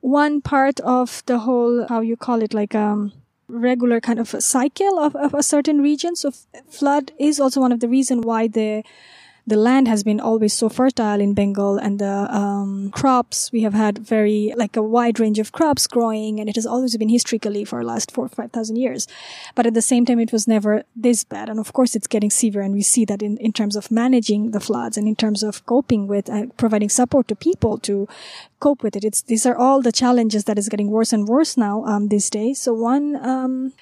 one 0.00 0.40
part 0.40 0.80
of 0.80 1.22
the 1.26 1.40
whole, 1.40 1.86
how 1.88 2.00
you 2.00 2.16
call 2.16 2.42
it, 2.42 2.52
like, 2.54 2.74
um, 2.74 3.12
regular 3.48 4.00
kind 4.00 4.18
of 4.18 4.28
cycle 4.28 4.98
of, 4.98 5.14
of 5.14 5.34
a 5.34 5.42
certain 5.42 5.80
region. 5.80 6.16
So 6.16 6.28
f- 6.28 6.46
flood 6.68 7.12
is 7.18 7.38
also 7.38 7.60
one 7.60 7.72
of 7.72 7.80
the 7.80 7.88
reason 7.88 8.22
why 8.22 8.48
the 8.48 8.82
the 9.46 9.56
land 9.56 9.88
has 9.88 10.04
been 10.04 10.20
always 10.20 10.52
so 10.52 10.68
fertile 10.68 11.20
in 11.20 11.34
Bengal 11.34 11.76
and 11.76 11.98
the 11.98 12.32
um, 12.34 12.90
crops 12.92 13.50
we 13.50 13.62
have 13.62 13.74
had 13.74 13.98
very 13.98 14.52
like 14.56 14.76
a 14.76 14.82
wide 14.82 15.18
range 15.18 15.40
of 15.40 15.50
crops 15.50 15.86
growing 15.86 16.38
and 16.38 16.48
it 16.48 16.54
has 16.54 16.66
always 16.66 16.96
been 16.96 17.08
historically 17.08 17.64
for 17.64 17.80
the 17.80 17.86
last 17.86 18.12
four 18.12 18.26
or 18.26 18.28
five 18.28 18.52
thousand 18.52 18.76
years. 18.76 19.08
But 19.54 19.66
at 19.66 19.74
the 19.74 19.82
same 19.82 20.06
time 20.06 20.20
it 20.20 20.32
was 20.32 20.46
never 20.46 20.84
this 20.94 21.24
bad. 21.24 21.48
And 21.48 21.58
of 21.58 21.72
course 21.72 21.96
it's 21.96 22.06
getting 22.06 22.30
severe 22.30 22.62
and 22.62 22.74
we 22.74 22.82
see 22.82 23.04
that 23.06 23.22
in, 23.22 23.36
in 23.38 23.52
terms 23.52 23.74
of 23.74 23.90
managing 23.90 24.52
the 24.52 24.60
floods 24.60 24.96
and 24.96 25.08
in 25.08 25.16
terms 25.16 25.42
of 25.42 25.66
coping 25.66 26.06
with 26.06 26.30
uh, 26.30 26.46
providing 26.56 26.88
support 26.88 27.26
to 27.28 27.34
people 27.34 27.78
to 27.78 28.08
cope 28.60 28.84
with 28.84 28.94
it. 28.94 29.04
It's 29.04 29.22
these 29.22 29.44
are 29.44 29.56
all 29.56 29.82
the 29.82 29.92
challenges 29.92 30.44
that 30.44 30.58
is 30.58 30.68
getting 30.68 30.90
worse 30.90 31.12
and 31.12 31.26
worse 31.26 31.56
now 31.56 31.84
um, 31.84 32.08
these 32.08 32.30
days. 32.30 32.60
So 32.60 32.74
one 32.74 33.16
um, 33.16 33.72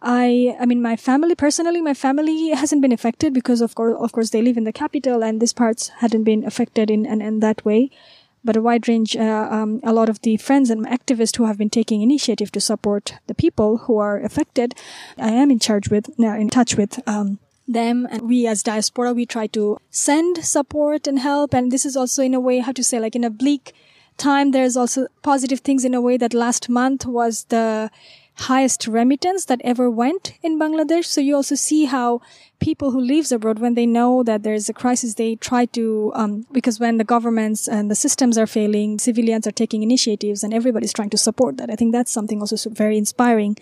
I, 0.00 0.56
I 0.60 0.66
mean, 0.66 0.80
my 0.80 0.96
family, 0.96 1.34
personally, 1.34 1.80
my 1.80 1.94
family 1.94 2.50
hasn't 2.50 2.82
been 2.82 2.92
affected 2.92 3.34
because 3.34 3.60
of 3.60 3.74
course, 3.74 3.96
of 3.98 4.12
course, 4.12 4.30
they 4.30 4.42
live 4.42 4.56
in 4.56 4.64
the 4.64 4.72
capital 4.72 5.24
and 5.24 5.40
this 5.40 5.52
parts 5.52 5.88
hadn't 5.88 6.24
been 6.24 6.44
affected 6.44 6.90
in, 6.90 7.04
in, 7.04 7.20
in 7.20 7.40
that 7.40 7.64
way. 7.64 7.90
But 8.44 8.56
a 8.56 8.62
wide 8.62 8.86
range, 8.86 9.16
uh, 9.16 9.48
um, 9.50 9.80
a 9.82 9.92
lot 9.92 10.08
of 10.08 10.20
the 10.22 10.36
friends 10.36 10.70
and 10.70 10.86
activists 10.86 11.36
who 11.36 11.46
have 11.46 11.58
been 11.58 11.70
taking 11.70 12.02
initiative 12.02 12.52
to 12.52 12.60
support 12.60 13.14
the 13.26 13.34
people 13.34 13.78
who 13.78 13.98
are 13.98 14.20
affected, 14.20 14.74
I 15.18 15.30
am 15.30 15.50
in 15.50 15.58
charge 15.58 15.90
with, 15.90 16.08
uh, 16.20 16.28
in 16.28 16.48
touch 16.48 16.76
with, 16.76 17.00
um, 17.08 17.40
them 17.66 18.08
and 18.10 18.22
we 18.22 18.46
as 18.46 18.62
diaspora 18.62 19.12
we 19.12 19.26
try 19.26 19.46
to 19.46 19.76
send 19.90 20.42
support 20.42 21.06
and 21.06 21.18
help 21.18 21.52
and 21.52 21.70
this 21.70 21.84
is 21.84 21.96
also 21.96 22.22
in 22.22 22.32
a 22.32 22.40
way 22.40 22.60
how 22.60 22.72
to 22.72 22.82
say 22.82 22.98
like 22.98 23.14
in 23.14 23.24
a 23.24 23.28
bleak 23.28 23.74
time 24.16 24.52
there's 24.52 24.74
also 24.74 25.06
positive 25.22 25.60
things 25.60 25.84
in 25.84 25.92
a 25.92 26.00
way 26.00 26.16
that 26.16 26.32
last 26.32 26.70
month 26.70 27.04
was 27.04 27.44
the 27.50 27.90
highest 28.38 28.86
remittance 28.86 29.44
that 29.46 29.60
ever 29.64 29.90
went 29.90 30.34
in 30.42 30.58
Bangladesh. 30.58 31.04
So 31.04 31.20
you 31.20 31.34
also 31.36 31.54
see 31.54 31.86
how 31.86 32.20
people 32.60 32.90
who 32.90 33.00
lives 33.00 33.30
abroad, 33.32 33.58
when 33.58 33.74
they 33.74 33.86
know 33.86 34.22
that 34.22 34.42
there's 34.42 34.68
a 34.68 34.72
crisis, 34.72 35.14
they 35.14 35.36
try 35.36 35.64
to, 35.66 36.12
um, 36.14 36.46
because 36.52 36.80
when 36.80 36.98
the 36.98 37.04
governments 37.04 37.68
and 37.68 37.90
the 37.90 37.94
systems 37.94 38.36
are 38.36 38.46
failing, 38.46 38.98
civilians 38.98 39.46
are 39.46 39.52
taking 39.52 39.82
initiatives 39.82 40.42
and 40.42 40.52
everybody's 40.52 40.92
trying 40.92 41.10
to 41.10 41.18
support 41.18 41.56
that. 41.56 41.70
I 41.70 41.76
think 41.76 41.92
that's 41.92 42.12
something 42.12 42.40
also 42.40 42.70
very 42.70 42.96
inspiring 42.96 43.56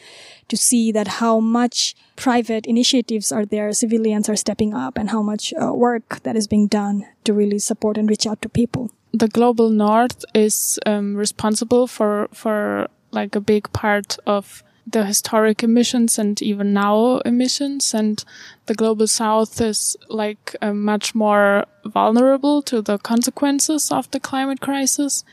to 0.48 0.56
see 0.56 0.92
that 0.92 1.08
how 1.08 1.40
much 1.40 1.94
private 2.16 2.66
initiatives 2.66 3.32
are 3.32 3.44
there, 3.44 3.72
civilians 3.72 4.28
are 4.28 4.36
stepping 4.36 4.72
up 4.72 4.96
and 4.96 5.10
how 5.10 5.22
much 5.22 5.52
uh, 5.54 5.72
work 5.72 6.22
that 6.22 6.36
is 6.36 6.46
being 6.46 6.66
done 6.66 7.06
to 7.24 7.32
really 7.32 7.58
support 7.58 7.98
and 7.98 8.08
reach 8.08 8.26
out 8.26 8.40
to 8.42 8.48
people. 8.48 8.90
The 9.12 9.28
global 9.28 9.70
north 9.70 10.24
is 10.34 10.78
um, 10.86 11.16
responsible 11.16 11.86
for, 11.86 12.28
for 12.32 12.88
like 13.10 13.34
a 13.34 13.40
big 13.40 13.72
part 13.72 14.18
of 14.26 14.62
the 14.86 15.04
historic 15.04 15.62
emissions 15.62 16.18
and 16.18 16.40
even 16.40 16.72
now 16.72 17.18
emissions 17.24 17.92
and 17.92 18.24
the 18.66 18.74
global 18.74 19.06
south 19.06 19.60
is 19.60 19.96
like 20.08 20.54
uh, 20.62 20.72
much 20.72 21.14
more 21.14 21.64
vulnerable 21.84 22.62
to 22.62 22.80
the 22.80 22.98
consequences 22.98 23.90
of 23.90 24.10
the 24.12 24.20
climate 24.20 24.60
crisis. 24.60 25.24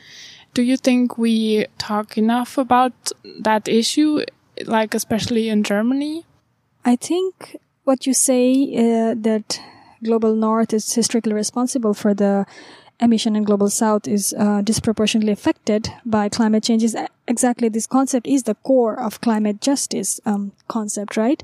Do 0.54 0.62
you 0.62 0.76
think 0.76 1.18
we 1.18 1.66
talk 1.78 2.18
enough 2.18 2.58
about 2.58 2.92
that 3.40 3.68
issue 3.68 4.24
like 4.66 4.94
especially 4.94 5.48
in 5.48 5.62
germany? 5.62 6.24
I 6.84 6.96
think 6.96 7.56
what 7.84 8.06
you 8.06 8.14
say 8.14 8.50
uh, 8.76 9.14
that 9.18 9.60
global 10.02 10.34
north 10.34 10.72
is 10.72 10.92
historically 10.92 11.32
responsible 11.32 11.94
for 11.94 12.12
the 12.14 12.46
emission 13.00 13.36
in 13.36 13.42
global 13.44 13.68
south 13.68 14.06
is 14.06 14.34
uh, 14.38 14.62
disproportionately 14.62 15.32
affected 15.32 15.88
by 16.04 16.28
climate 16.28 16.62
change. 16.62 16.82
Is 16.82 16.96
exactly 17.26 17.68
this 17.68 17.86
concept 17.86 18.26
is 18.26 18.44
the 18.44 18.54
core 18.56 18.98
of 18.98 19.20
climate 19.20 19.60
justice 19.60 20.20
um, 20.24 20.52
concept 20.68 21.16
right? 21.16 21.42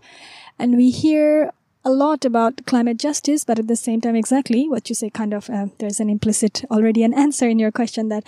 And 0.58 0.76
we 0.76 0.90
hear 0.90 1.52
a 1.84 1.90
lot 1.90 2.24
about 2.24 2.66
climate 2.66 2.98
justice 2.98 3.44
but 3.44 3.58
at 3.58 3.66
the 3.66 3.76
same 3.76 4.00
time 4.00 4.14
exactly 4.14 4.68
what 4.68 4.88
you 4.88 4.94
say 4.94 5.08
kind 5.08 5.32
of 5.32 5.48
uh, 5.48 5.66
there's 5.78 5.98
an 5.98 6.10
implicit 6.10 6.62
already 6.70 7.02
an 7.02 7.14
answer 7.14 7.48
in 7.48 7.58
your 7.58 7.70
question 7.70 8.08
that 8.08 8.22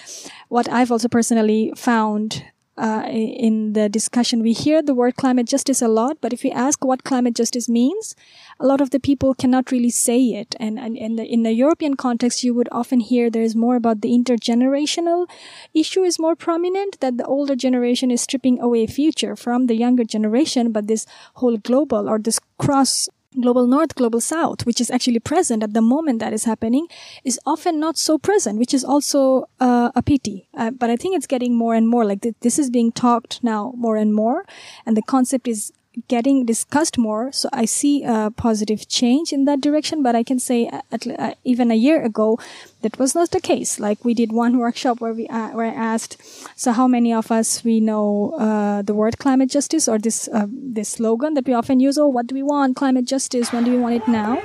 what 0.48 0.66
i've 0.70 0.90
also 0.90 1.06
personally 1.06 1.70
found 1.76 2.44
uh, 2.76 3.04
in 3.06 3.74
the 3.74 3.88
discussion. 3.88 4.42
We 4.42 4.52
hear 4.52 4.82
the 4.82 4.94
word 4.94 5.16
climate 5.16 5.46
justice 5.46 5.82
a 5.82 5.88
lot, 5.88 6.18
but 6.20 6.32
if 6.32 6.42
we 6.42 6.50
ask 6.50 6.84
what 6.84 7.04
climate 7.04 7.34
justice 7.34 7.68
means, 7.68 8.14
a 8.58 8.66
lot 8.66 8.80
of 8.80 8.90
the 8.90 9.00
people 9.00 9.34
cannot 9.34 9.70
really 9.70 9.90
say 9.90 10.20
it. 10.20 10.54
And, 10.58 10.78
and, 10.78 11.18
the, 11.18 11.24
in 11.24 11.42
the 11.42 11.52
European 11.52 11.96
context, 11.96 12.42
you 12.42 12.54
would 12.54 12.68
often 12.72 13.00
hear 13.00 13.28
there 13.28 13.42
is 13.42 13.54
more 13.54 13.76
about 13.76 14.00
the 14.00 14.10
intergenerational 14.10 15.28
issue 15.74 16.02
is 16.02 16.18
more 16.18 16.36
prominent, 16.36 17.00
that 17.00 17.18
the 17.18 17.26
older 17.26 17.56
generation 17.56 18.10
is 18.10 18.22
stripping 18.22 18.60
away 18.60 18.86
future 18.86 19.36
from 19.36 19.66
the 19.66 19.74
younger 19.74 20.04
generation, 20.04 20.72
but 20.72 20.86
this 20.86 21.06
whole 21.34 21.56
global 21.58 22.08
or 22.08 22.18
this 22.18 22.40
cross 22.58 23.08
global 23.40 23.66
north, 23.66 23.94
global 23.94 24.20
south, 24.20 24.66
which 24.66 24.80
is 24.80 24.90
actually 24.90 25.18
present 25.20 25.62
at 25.62 25.72
the 25.72 25.82
moment 25.82 26.18
that 26.20 26.32
is 26.32 26.44
happening, 26.44 26.86
is 27.24 27.38
often 27.46 27.80
not 27.80 27.96
so 27.98 28.18
present, 28.18 28.58
which 28.58 28.74
is 28.74 28.84
also 28.84 29.48
uh, 29.60 29.90
a 29.94 30.02
pity. 30.02 30.48
Uh, 30.54 30.70
but 30.70 30.90
I 30.90 30.96
think 30.96 31.16
it's 31.16 31.26
getting 31.26 31.54
more 31.54 31.74
and 31.74 31.88
more 31.88 32.04
like 32.04 32.22
th- 32.22 32.34
this 32.40 32.58
is 32.58 32.70
being 32.70 32.92
talked 32.92 33.42
now 33.42 33.72
more 33.76 33.96
and 33.96 34.14
more, 34.14 34.44
and 34.86 34.96
the 34.96 35.02
concept 35.02 35.48
is 35.48 35.72
getting 36.08 36.44
discussed 36.46 36.98
more. 36.98 37.32
So 37.32 37.48
I 37.52 37.64
see 37.64 38.04
a 38.04 38.32
positive 38.36 38.88
change 38.88 39.32
in 39.32 39.44
that 39.44 39.60
direction. 39.60 40.02
But 40.02 40.16
I 40.16 40.22
can 40.22 40.38
say 40.38 40.70
at, 40.90 41.06
uh, 41.06 41.34
even 41.44 41.70
a 41.70 41.74
year 41.74 42.02
ago, 42.02 42.38
that 42.82 42.98
was 42.98 43.14
not 43.14 43.30
the 43.30 43.40
case. 43.40 43.78
Like 43.78 44.04
we 44.04 44.14
did 44.14 44.32
one 44.32 44.58
workshop 44.64 45.00
where 45.00 45.12
we 45.12 45.26
uh, 45.28 45.50
where 45.50 45.72
asked, 45.74 46.16
so 46.56 46.72
how 46.72 46.88
many 46.88 47.12
of 47.12 47.30
us 47.30 47.64
we 47.64 47.80
know 47.80 48.34
uh, 48.38 48.82
the 48.82 48.94
word 48.94 49.18
climate 49.18 49.50
justice 49.50 49.88
or 49.88 49.98
this 49.98 50.28
uh, 50.32 50.46
this 50.50 50.90
slogan 50.90 51.34
that 51.34 51.46
we 51.46 51.52
often 51.52 51.80
use? 51.80 51.98
Oh, 51.98 52.08
what 52.08 52.26
do 52.26 52.34
we 52.34 52.42
want? 52.42 52.76
Climate 52.76 53.06
justice. 53.06 53.52
When 53.52 53.64
do 53.64 53.70
we 53.70 53.78
want 53.78 53.96
it 53.96 54.08
now? 54.08 54.38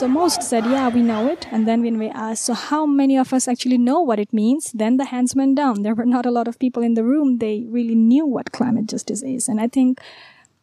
So 0.00 0.08
most 0.08 0.42
said, 0.42 0.64
yeah, 0.64 0.88
we 0.88 1.02
know 1.02 1.28
it. 1.28 1.46
And 1.52 1.68
then 1.68 1.82
when 1.82 1.98
we 1.98 2.08
asked, 2.08 2.46
so 2.46 2.54
how 2.54 2.86
many 2.86 3.18
of 3.18 3.34
us 3.34 3.46
actually 3.46 3.76
know 3.76 4.00
what 4.00 4.18
it 4.18 4.32
means? 4.32 4.72
Then 4.72 4.96
the 4.96 5.04
hands 5.04 5.36
went 5.36 5.56
down. 5.56 5.82
There 5.82 5.94
were 5.94 6.06
not 6.06 6.24
a 6.24 6.30
lot 6.30 6.48
of 6.48 6.58
people 6.58 6.82
in 6.82 6.94
the 6.94 7.04
room. 7.04 7.36
They 7.36 7.66
really 7.68 7.94
knew 7.94 8.24
what 8.24 8.50
climate 8.50 8.86
justice 8.86 9.22
is. 9.22 9.46
And 9.46 9.60
I 9.60 9.68
think, 9.68 10.00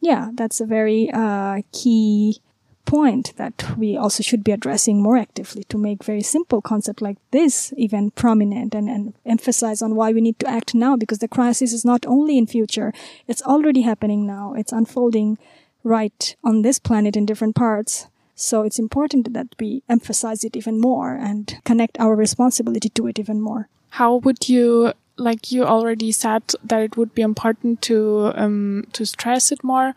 yeah, 0.01 0.31
that's 0.33 0.59
a 0.59 0.65
very 0.65 1.11
uh, 1.13 1.61
key 1.71 2.41
point 2.85 3.33
that 3.37 3.77
we 3.77 3.95
also 3.95 4.23
should 4.23 4.43
be 4.43 4.53
addressing 4.53 5.03
more 5.03 5.17
actively 5.17 5.63
to 5.65 5.77
make 5.77 6.03
very 6.03 6.23
simple 6.23 6.59
concept 6.59 6.99
like 6.99 7.17
this 7.29 7.71
even 7.77 8.09
prominent 8.09 8.73
and, 8.73 8.89
and 8.89 9.13
emphasize 9.23 9.83
on 9.83 9.93
why 9.93 10.11
we 10.11 10.19
need 10.19 10.39
to 10.39 10.49
act 10.49 10.73
now 10.73 10.95
because 10.95 11.19
the 11.19 11.27
crisis 11.27 11.73
is 11.73 11.85
not 11.85 12.07
only 12.07 12.39
in 12.39 12.47
future, 12.47 12.91
it's 13.27 13.43
already 13.43 13.81
happening 13.81 14.25
now. 14.25 14.55
It's 14.57 14.71
unfolding 14.71 15.37
right 15.83 16.35
on 16.43 16.63
this 16.63 16.79
planet 16.79 17.15
in 17.15 17.27
different 17.27 17.55
parts. 17.55 18.07
So 18.39 18.61
it's 18.61 18.77
important 18.77 19.33
that 19.33 19.47
we 19.59 19.81
emphasize 19.89 20.43
it 20.43 20.55
even 20.55 20.79
more 20.79 21.15
and 21.15 21.59
connect 21.65 21.99
our 21.99 22.15
responsibility 22.15 22.87
to 22.89 23.07
it 23.07 23.17
even 23.17 23.41
more. 23.41 23.67
How 23.89 24.17
would 24.17 24.47
you, 24.47 24.93
like 25.17 25.51
you 25.51 25.65
already 25.65 26.11
said, 26.11 26.43
that 26.63 26.81
it 26.81 26.97
would 26.97 27.15
be 27.15 27.23
important 27.23 27.81
to 27.89 28.31
um, 28.35 28.85
to 28.93 29.05
stress 29.05 29.51
it 29.51 29.63
more? 29.63 29.95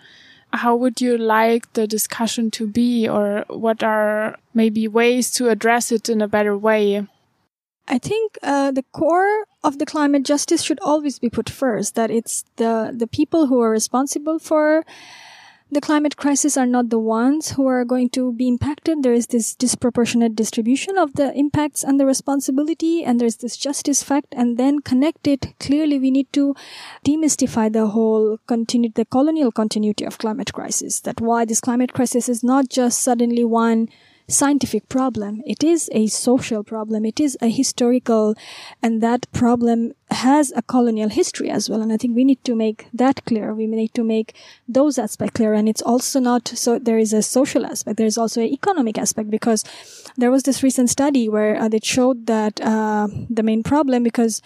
How 0.54 0.75
would 0.75 1.02
you 1.02 1.18
like 1.18 1.70
the 1.75 1.87
discussion 1.87 2.50
to 2.52 2.66
be, 2.66 3.06
or 3.06 3.44
what 3.49 3.82
are 3.82 4.37
maybe 4.54 4.88
ways 4.88 5.30
to 5.32 5.50
address 5.50 5.92
it 5.92 6.09
in 6.09 6.23
a 6.23 6.26
better 6.26 6.56
way? 6.56 7.06
I 7.87 7.99
think 7.99 8.38
uh, 8.42 8.70
the 8.70 8.85
core 8.92 9.44
of 9.62 9.78
the 9.78 9.87
climate 9.87 10.25
justice 10.25 10.62
should 10.62 10.80
always 10.80 11.18
be 11.18 11.28
put 11.28 11.50
first. 11.50 11.94
That 11.94 12.11
it's 12.11 12.44
the 12.56 12.90
the 12.97 13.06
people 13.06 13.49
who 13.49 13.61
are 13.61 13.70
responsible 13.70 14.38
for 14.38 14.87
the 15.70 15.80
climate 15.80 16.16
crisis 16.16 16.56
are 16.56 16.66
not 16.66 16.90
the 16.90 16.98
ones 16.98 17.52
who 17.52 17.66
are 17.66 17.84
going 17.84 18.10
to 18.10 18.32
be 18.32 18.48
impacted. 18.48 19.02
There 19.02 19.12
is 19.12 19.28
this 19.28 19.54
disproportionate 19.54 20.34
distribution 20.34 20.98
of 20.98 21.14
the 21.14 21.32
impacts 21.34 21.84
and 21.84 22.00
the 22.00 22.06
responsibility, 22.06 23.04
and 23.04 23.20
there's 23.20 23.36
this 23.36 23.56
justice 23.56 24.02
fact, 24.02 24.28
and 24.32 24.58
then 24.58 24.80
connect 24.80 25.26
it. 25.26 25.54
Clearly, 25.60 25.98
we 25.98 26.10
need 26.10 26.32
to 26.32 26.54
demystify 27.04 27.72
the 27.72 27.88
whole 27.88 28.38
continue, 28.46 28.90
the 28.94 29.04
colonial 29.04 29.52
continuity 29.52 30.04
of 30.04 30.18
climate 30.18 30.52
crisis. 30.52 31.00
That 31.00 31.20
why 31.20 31.44
this 31.44 31.60
climate 31.60 31.92
crisis 31.92 32.28
is 32.28 32.42
not 32.42 32.68
just 32.68 33.00
suddenly 33.00 33.44
one 33.44 33.88
scientific 34.30 34.88
problem. 34.88 35.42
It 35.46 35.62
is 35.62 35.90
a 35.92 36.06
social 36.06 36.62
problem. 36.64 37.04
It 37.04 37.20
is 37.20 37.37
a 37.40 37.50
historical, 37.50 38.34
and 38.82 39.02
that 39.02 39.30
problem 39.32 39.92
has 40.10 40.52
a 40.56 40.62
colonial 40.62 41.08
history 41.08 41.50
as 41.50 41.68
well. 41.70 41.82
And 41.82 41.92
I 41.92 41.96
think 41.96 42.16
we 42.16 42.25
need 42.25 42.42
to 42.44 42.54
make 42.54 42.88
that 42.92 43.25
clear. 43.25 43.54
We 43.54 43.66
need 43.66 43.94
to 43.94 44.02
make 44.02 44.34
those 44.68 44.99
aspects 44.99 45.37
clear. 45.37 45.54
And 45.54 45.68
it's 45.68 45.82
also 45.82 46.20
not 46.20 46.49
so 46.49 46.78
there 46.78 46.99
is 46.99 47.12
a 47.12 47.22
social 47.22 47.64
aspect. 47.66 47.96
There's 47.96 48.18
also 48.18 48.40
an 48.40 48.49
economic 48.49 48.99
aspect 48.99 49.30
because 49.30 49.64
there 50.16 50.30
was 50.30 50.42
this 50.42 50.62
recent 50.62 50.90
study 50.90 51.28
where 51.28 51.56
uh, 51.56 51.68
they 51.68 51.80
showed 51.82 52.26
that 52.26 52.60
uh, 52.60 53.08
the 53.28 53.42
main 53.42 53.62
problem 53.62 54.02
because 54.02 54.42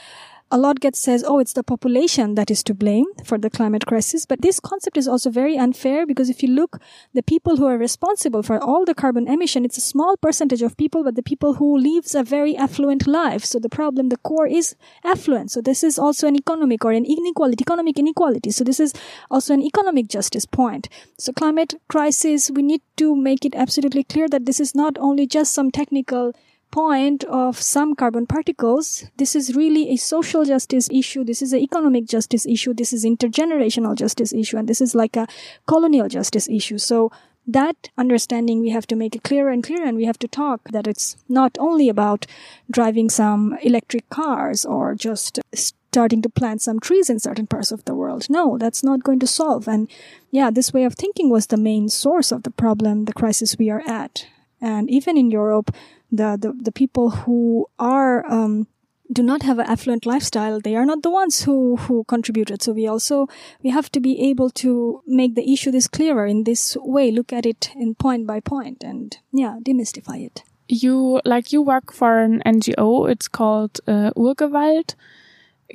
a 0.51 0.59
lot 0.59 0.81
gets 0.81 0.99
says, 0.99 1.25
oh, 1.27 1.39
it's 1.39 1.55
the 1.55 1.63
population 1.63 2.35
that 2.35 2.51
is 2.51 2.63
to 2.63 2.75
blame 2.75 3.07
for 3.25 3.39
the 3.39 3.51
climate 3.51 3.87
crisis. 3.87 4.27
But 4.27 4.43
this 4.43 4.61
concept 4.61 4.97
is 4.97 5.09
also 5.09 5.31
very 5.31 5.57
unfair 5.57 6.07
because 6.07 6.29
if 6.29 6.43
you 6.43 6.49
look, 6.49 6.81
the 7.13 7.23
people 7.23 7.57
who 7.57 7.67
are 7.67 7.79
responsible 7.79 8.43
for 8.43 8.63
all 8.63 8.85
the 8.85 8.95
carbon 8.95 9.27
emission, 9.27 9.65
it's 9.65 9.79
a 9.79 9.81
small 9.81 10.17
percentage 10.17 10.63
of 10.63 10.77
people, 10.77 11.03
but 11.03 11.17
the 11.17 11.23
people 11.23 11.55
who 11.55 11.77
lives 11.77 12.15
a 12.15 12.23
very 12.23 12.57
affluent 12.57 13.07
life. 13.07 13.45
So 13.45 13.59
the 13.59 13.69
problem, 13.69 14.11
the 14.11 14.17
core 14.19 14.47
is 14.47 14.77
affluent. 15.03 15.51
So 15.51 15.61
this 15.61 15.83
is 15.83 15.99
also 15.99 16.29
an 16.29 16.37
economic 16.37 16.85
or 16.85 16.93
an 16.93 17.05
inequality, 17.05 17.63
economic 17.63 17.99
inequality. 17.99 18.51
So 18.51 18.65
this 18.65 18.79
is 18.79 18.93
also 19.31 19.55
an 19.55 19.63
economic 19.63 20.09
justice 20.09 20.47
point. 20.47 20.89
So 21.19 21.33
climate 21.33 21.75
crisis, 21.89 22.51
we 22.51 22.63
need 22.63 22.83
to 22.97 23.17
make 23.17 23.45
it 23.45 23.55
absolutely 23.55 24.05
clear 24.05 24.29
that 24.29 24.47
this 24.47 24.61
is 24.61 24.75
not 24.75 24.99
only 24.99 25.27
just 25.27 25.53
some 25.53 25.71
technical 25.71 26.33
point 26.75 27.23
of 27.25 27.61
some 27.61 27.95
carbon 27.95 28.27
particles, 28.27 29.05
this 29.17 29.37
is 29.37 29.55
really 29.55 29.91
a 29.91 29.97
social 29.97 30.45
justice 30.45 30.89
issue. 30.91 31.23
This 31.23 31.41
is 31.41 31.53
an 31.53 31.61
economic 31.61 32.07
justice 32.07 32.45
issue. 32.47 32.75
This 32.75 32.93
is 32.93 33.05
intergenerational 33.05 33.95
justice 33.95 34.33
issue. 34.33 34.57
And 34.57 34.69
this 34.69 34.81
is 34.81 34.93
like 34.93 35.17
a 35.17 35.29
colonial 35.69 36.09
justice 36.09 36.49
issue. 36.49 36.79
So 36.79 37.13
that 37.47 37.91
understanding 37.97 38.61
we 38.61 38.71
have 38.71 38.89
to 38.89 38.97
make 38.97 39.15
it 39.15 39.23
clearer 39.23 39.51
and 39.51 39.63
clearer 39.63 39.85
and 39.85 39.97
we 39.97 40.07
have 40.07 40.19
to 40.19 40.27
talk 40.27 40.63
that 40.73 40.89
it's 40.89 41.17
not 41.29 41.57
only 41.61 41.89
about 41.89 42.27
driving 42.69 43.09
some 43.09 43.57
electric 43.63 44.09
cars 44.11 44.65
or 44.65 44.97
just 44.97 45.39
starting 45.53 46.23
to 46.23 46.29
plant 46.29 46.61
some 46.61 46.81
trees 46.81 47.09
in 47.09 47.21
certain 47.21 47.47
parts 47.47 47.71
of 47.71 47.85
the 47.85 47.95
world. 47.95 48.27
No, 48.29 48.59
that's 48.59 48.83
not 48.83 49.05
going 49.05 49.21
to 49.21 49.29
solve. 49.29 49.69
And 49.69 49.89
yeah, 50.33 50.51
this 50.51 50.73
way 50.73 50.83
of 50.83 50.95
thinking 50.97 51.31
was 51.31 51.47
the 51.47 51.57
main 51.57 51.89
source 51.89 52.33
of 52.33 52.43
the 52.43 52.51
problem, 52.51 53.05
the 53.05 53.13
crisis 53.13 53.57
we 53.57 53.71
are 53.71 53.83
at. 53.87 54.27
And 54.61 54.91
even 54.91 55.17
in 55.17 55.31
Europe, 55.31 55.71
the, 56.17 56.39
the, 56.41 56.53
the 56.53 56.73
people 56.73 57.11
who 57.11 57.67
are, 57.79 58.25
um, 58.31 58.67
do 59.13 59.23
not 59.23 59.43
have 59.43 59.59
an 59.59 59.67
affluent 59.67 60.07
lifestyle, 60.07 60.61
they 60.61 60.75
are 60.77 60.87
not 60.87 61.03
the 61.03 61.11
ones 61.11 61.43
who, 61.43 61.77
who 61.77 62.05
contributed. 62.05 62.63
So 62.63 62.73
we 62.73 62.87
also, 62.87 63.29
we 63.63 63.71
have 63.71 63.91
to 63.93 64.01
be 64.01 64.31
able 64.31 64.51
to 64.51 65.03
make 65.07 65.35
the 65.35 65.53
issue 65.53 65.71
this 65.71 65.89
clearer 65.89 66.27
in 66.27 66.45
this 66.45 66.77
way, 66.81 67.11
look 67.11 67.33
at 67.33 67.47
it 67.47 67.71
in 67.77 67.95
point 67.95 68.27
by 68.27 68.41
point 68.41 68.83
and 68.83 69.17
yeah, 69.33 69.59
demystify 69.63 70.25
it. 70.27 70.43
You, 70.69 71.21
like 71.25 71.53
you 71.53 71.61
work 71.61 71.93
for 71.93 72.19
an 72.19 72.43
NGO, 72.47 73.11
it's 73.11 73.29
called 73.29 73.81
uh, 73.87 74.11
Urgewald. 74.17 74.95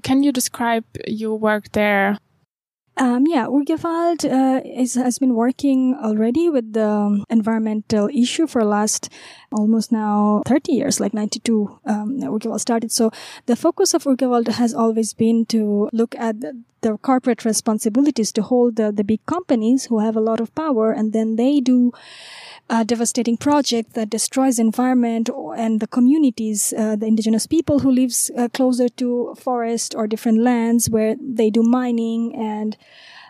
Can 0.02 0.24
you 0.24 0.32
describe 0.32 0.86
your 1.08 1.38
work 1.38 1.72
there? 1.74 2.18
Um, 3.00 3.28
yeah, 3.28 3.46
Urgewald 3.46 4.26
uh, 4.26 4.62
is, 4.66 4.96
has 4.96 5.20
been 5.20 5.34
working 5.34 5.96
already 5.96 6.50
with 6.50 6.74
the 6.74 7.24
environmental 7.30 8.10
issue 8.10 8.46
for 8.46 8.66
last 8.66 9.10
almost 9.52 9.92
now 9.92 10.42
30 10.46 10.72
years, 10.72 11.00
like 11.00 11.14
92, 11.14 11.80
um, 11.86 12.20
Urgewald 12.22 12.60
started. 12.60 12.92
So 12.92 13.12
the 13.46 13.56
focus 13.56 13.94
of 13.94 14.04
Urgewald 14.04 14.48
has 14.48 14.74
always 14.74 15.14
been 15.14 15.46
to 15.48 15.90
look 15.92 16.16
at 16.16 16.42
the, 16.42 16.62
the 16.82 16.98
corporate 16.98 17.46
responsibilities 17.46 18.32
to 18.34 18.42
hold 18.42 18.76
the, 18.76 18.92
the 18.92 19.04
big 19.04 19.26
companies 19.26 19.86
who 19.86 20.00
have 20.00 20.16
a 20.16 20.22
lot 20.22 20.40
of 20.40 20.54
power 20.56 20.92
and 20.92 21.14
then 21.14 21.36
they 21.36 21.60
do 21.60 21.92
a 22.70 22.86
devastating 22.86 23.36
project 23.36 23.94
that 23.94 24.10
destroys 24.10 24.60
environment 24.60 25.30
and 25.58 25.80
the 25.80 25.88
communities, 25.88 26.72
uh, 26.78 26.96
the 26.96 27.08
indigenous 27.08 27.48
people 27.48 27.80
who 27.80 27.92
lives 27.92 28.30
uh, 28.38 28.48
closer 28.50 28.88
to 28.88 29.36
forest 29.40 29.96
or 29.96 30.08
different 30.08 30.40
lands 30.40 30.90
where 30.90 31.16
they 31.20 31.50
do 31.50 31.64
mining 31.64 32.36
and 32.36 32.78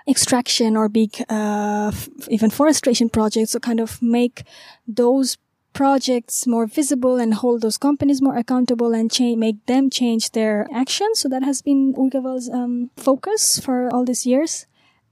extraction 0.07 0.75
or 0.75 0.89
big, 0.89 1.23
uh, 1.29 1.91
even 2.27 2.49
forestation 2.49 3.09
projects. 3.09 3.51
So 3.51 3.59
kind 3.59 3.79
of 3.79 4.01
make 4.01 4.43
those 4.87 5.37
projects 5.79 6.45
more 6.45 6.67
visible 6.67 7.15
and 7.23 7.35
hold 7.35 7.61
those 7.61 7.77
companies 7.77 8.21
more 8.21 8.35
accountable 8.35 8.91
and 8.93 9.09
cha- 9.09 9.39
make 9.39 9.65
them 9.65 9.89
change 9.89 10.31
their 10.31 10.67
actions. 10.73 11.21
So 11.21 11.29
that 11.29 11.41
has 11.43 11.61
been 11.61 11.95
Urgewald's 11.95 12.49
um, 12.49 12.91
focus 12.97 13.61
for 13.63 13.87
all 13.93 14.03
these 14.03 14.25
years. 14.25 14.67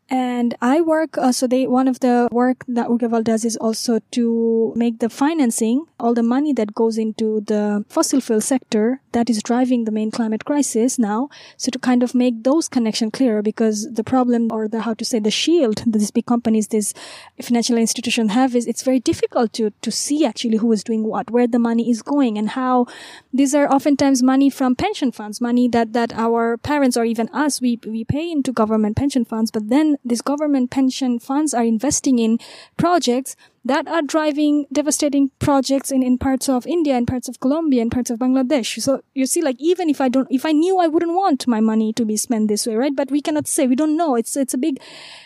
And 0.09 0.55
I 0.61 0.79
work, 0.79 1.17
uh, 1.17 1.33
so 1.33 1.47
they, 1.47 1.67
one 1.67 1.87
of 1.87 1.99
the 1.99 2.29
work 2.31 2.63
that 2.67 2.87
Urgewald 2.87 3.25
does 3.25 3.43
is 3.43 3.57
also 3.57 3.99
to 4.11 4.73
make 4.75 4.99
the 4.99 5.09
financing, 5.09 5.85
all 5.99 6.13
the 6.13 6.23
money 6.23 6.53
that 6.53 6.73
goes 6.73 6.97
into 6.97 7.41
the 7.41 7.83
fossil 7.89 8.21
fuel 8.21 8.39
sector 8.39 9.01
that 9.11 9.29
is 9.29 9.43
driving 9.43 9.83
the 9.83 9.91
main 9.91 10.11
climate 10.11 10.45
crisis 10.45 10.97
now. 10.97 11.29
So 11.57 11.71
to 11.71 11.79
kind 11.79 12.03
of 12.03 12.15
make 12.15 12.43
those 12.43 12.69
connection 12.69 13.11
clearer 13.11 13.41
because 13.41 13.91
the 13.91 14.03
problem 14.03 14.49
or 14.51 14.69
the, 14.69 14.81
how 14.81 14.93
to 14.93 15.03
say, 15.03 15.19
the 15.19 15.31
shield 15.31 15.83
that 15.85 15.99
these 15.99 16.11
big 16.11 16.25
companies, 16.25 16.69
these 16.69 16.93
financial 17.41 17.77
institutions 17.77 18.31
have 18.31 18.55
is 18.55 18.65
it's 18.65 18.83
very 18.83 19.01
difficult 19.01 19.51
to, 19.53 19.71
to 19.81 19.91
see 19.91 20.25
actually 20.25 20.57
who 20.57 20.71
is 20.71 20.85
doing 20.85 21.03
what, 21.03 21.31
where 21.31 21.47
the 21.47 21.59
money 21.59 21.89
is 21.91 22.01
going 22.01 22.37
and 22.37 22.51
how 22.51 22.85
these 23.33 23.53
are 23.53 23.69
oftentimes 23.69 24.23
money 24.23 24.49
from 24.49 24.73
pension 24.73 25.11
funds, 25.11 25.41
money 25.41 25.67
that, 25.67 25.91
that 25.91 26.13
our 26.13 26.55
parents 26.57 26.95
or 26.95 27.03
even 27.03 27.27
us, 27.29 27.59
we, 27.59 27.79
we 27.85 28.05
pay 28.05 28.31
into 28.31 28.53
government 28.53 28.95
pension 28.95 29.25
funds, 29.25 29.51
but 29.51 29.67
then 29.67 29.96
these 30.03 30.21
government 30.21 30.71
pension 30.71 31.19
funds 31.19 31.53
are 31.53 31.63
investing 31.63 32.19
in 32.19 32.39
projects 32.77 33.35
that 33.67 33.87
are 33.87 34.01
driving 34.01 34.65
devastating 34.71 35.29
projects 35.39 35.91
in, 35.91 36.01
in 36.01 36.17
parts 36.17 36.47
of 36.47 36.65
India 36.65 36.95
and 36.95 37.05
parts 37.05 37.27
of 37.27 37.39
Colombia 37.41 37.81
and 37.81 37.91
parts 37.91 38.09
of 38.09 38.17
Bangladesh. 38.19 38.81
So 38.81 39.01
you 39.13 39.25
see, 39.25 39.41
like, 39.41 39.57
even 39.59 39.89
if 39.89 39.99
I 39.99 40.07
don't, 40.07 40.27
if 40.31 40.45
I 40.45 40.53
knew 40.53 40.79
I 40.79 40.87
wouldn't 40.87 41.13
want 41.13 41.47
my 41.47 41.59
money 41.59 41.91
to 41.93 42.05
be 42.05 42.15
spent 42.15 42.47
this 42.47 42.65
way, 42.65 42.75
right? 42.75 42.95
But 42.95 43.11
we 43.11 43.21
cannot 43.21 43.47
say, 43.47 43.67
we 43.67 43.75
don't 43.75 43.97
know. 43.97 44.15
It's, 44.15 44.37
it's 44.37 44.53
a 44.53 44.57
big 44.57 44.79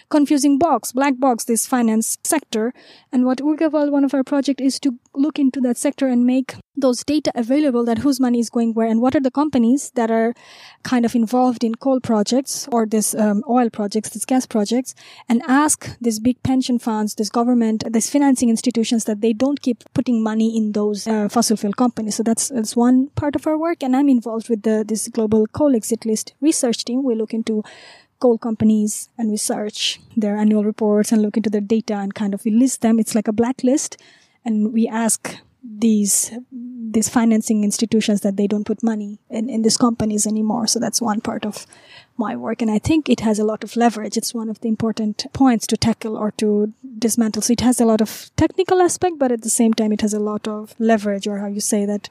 confusing 0.10 0.58
box, 0.58 0.92
black 0.92 1.20
box, 1.20 1.46
this 1.46 1.68
finance 1.68 2.18
sector. 2.24 2.74
And 3.12 3.26
what 3.26 3.38
Urgewald, 3.40 3.92
one 3.92 4.04
of 4.04 4.14
our 4.14 4.24
project 4.24 4.60
is 4.60 4.80
to 4.80 4.98
look 5.14 5.38
into 5.38 5.62
that 5.62 5.78
sector 5.78 6.08
and 6.08 6.26
make 6.26 6.56
those 6.76 7.04
data 7.04 7.32
available 7.36 7.86
that 7.86 8.00
whose 8.00 8.20
money 8.20 8.40
is 8.40 8.50
going 8.50 8.74
where 8.74 8.88
and 8.88 9.02
what 9.02 9.16
are 9.16 9.20
the 9.20 9.32
companies 9.32 9.92
that 9.92 10.10
are 10.10 10.34
kind 10.84 11.06
of 11.06 11.16
involved 11.16 11.64
in 11.64 11.76
coal 11.76 12.00
projects 12.00 12.68
or 12.72 12.86
this 12.86 13.14
um, 13.14 13.44
oil 13.48 13.70
projects, 13.70 14.10
these 14.10 14.26
gas 14.26 14.46
projects, 14.46 14.96
and 15.30 15.42
ask 15.48 15.98
these 16.00 16.20
big 16.20 16.42
pension 16.44 16.80
funds, 16.80 17.16
this 17.16 17.30
government, 17.30 17.84
these 17.92 18.10
financing 18.32 18.50
institutions 18.50 19.04
that 19.06 19.20
they 19.20 19.34
don't 19.34 19.62
keep 19.62 19.84
putting 19.94 20.24
money 20.24 20.56
in 20.56 20.72
those 20.72 21.06
uh, 21.08 21.28
fossil 21.28 21.58
fuel 21.58 21.74
companies. 21.74 22.16
So 22.16 22.24
that's 22.24 22.50
that's 22.50 22.76
one 22.78 23.10
part 23.16 23.36
of 23.36 23.46
our 23.48 23.58
work, 23.58 23.84
and 23.84 23.96
I'm 23.96 24.10
involved 24.10 24.50
with 24.50 24.62
the 24.64 24.86
this 24.88 25.10
global 25.10 25.48
coal 25.48 25.76
exit 25.76 26.06
list 26.06 26.34
research 26.40 26.86
team. 26.86 27.04
We 27.04 27.16
look 27.16 27.34
into 27.34 27.64
coal 28.20 28.38
companies 28.38 29.10
and 29.18 29.32
we 29.32 29.38
search 29.38 30.00
their 30.16 30.38
annual 30.38 30.64
reports 30.64 31.12
and 31.12 31.22
look 31.22 31.38
into 31.38 31.50
their 31.50 31.68
data 31.76 31.96
and 31.96 32.14
kind 32.14 32.34
of 32.34 32.46
we 32.46 32.52
list 32.52 32.82
them. 32.82 33.00
It's 33.00 33.16
like 33.16 33.28
a 33.28 33.34
blacklist, 33.34 33.98
and 34.46 34.72
we 34.74 34.88
ask 34.88 35.38
these 35.64 36.32
these 36.94 37.10
financing 37.10 37.64
institutions 37.64 38.22
that 38.22 38.36
they 38.38 38.48
don't 38.48 38.66
put 38.66 38.84
money 38.84 39.20
in, 39.30 39.50
in 39.50 39.62
these 39.62 39.78
companies 39.78 40.26
anymore. 40.26 40.68
So 40.68 40.80
that's 40.80 41.02
one 41.02 41.22
part 41.22 41.46
of 41.46 41.66
my 42.18 42.36
work. 42.36 42.62
And 42.62 42.72
I 42.72 42.80
think 42.80 43.10
it 43.10 43.22
has 43.22 43.40
a 43.40 43.44
lot 43.44 43.64
of 43.64 43.76
leverage. 43.76 44.18
It's 44.18 44.34
one 44.34 44.50
of 44.50 44.60
the 44.62 44.68
important 44.68 45.26
points 45.34 45.68
to 45.68 45.78
tackle 45.78 46.18
or 46.18 46.32
to 46.32 46.74
dismantle. 46.98 47.42
So 47.42 47.54
it 47.54 47.62
has 47.62 47.82
a 47.82 47.86
lot 47.86 48.02
of 48.02 48.30
technical 48.36 48.82
aspect, 48.82 49.18
but 49.20 49.32
at 49.32 49.42
the 49.42 49.50
same 49.50 49.74
time, 49.74 49.92
it 49.92 50.02
has 50.02 50.14
a 50.14 50.20
lot 50.20 50.48
of 50.48 50.76
leverage 50.80 51.28
or 51.28 51.40
how 51.40 51.48
you 51.48 51.62
say 51.62 51.86
that, 51.86 52.10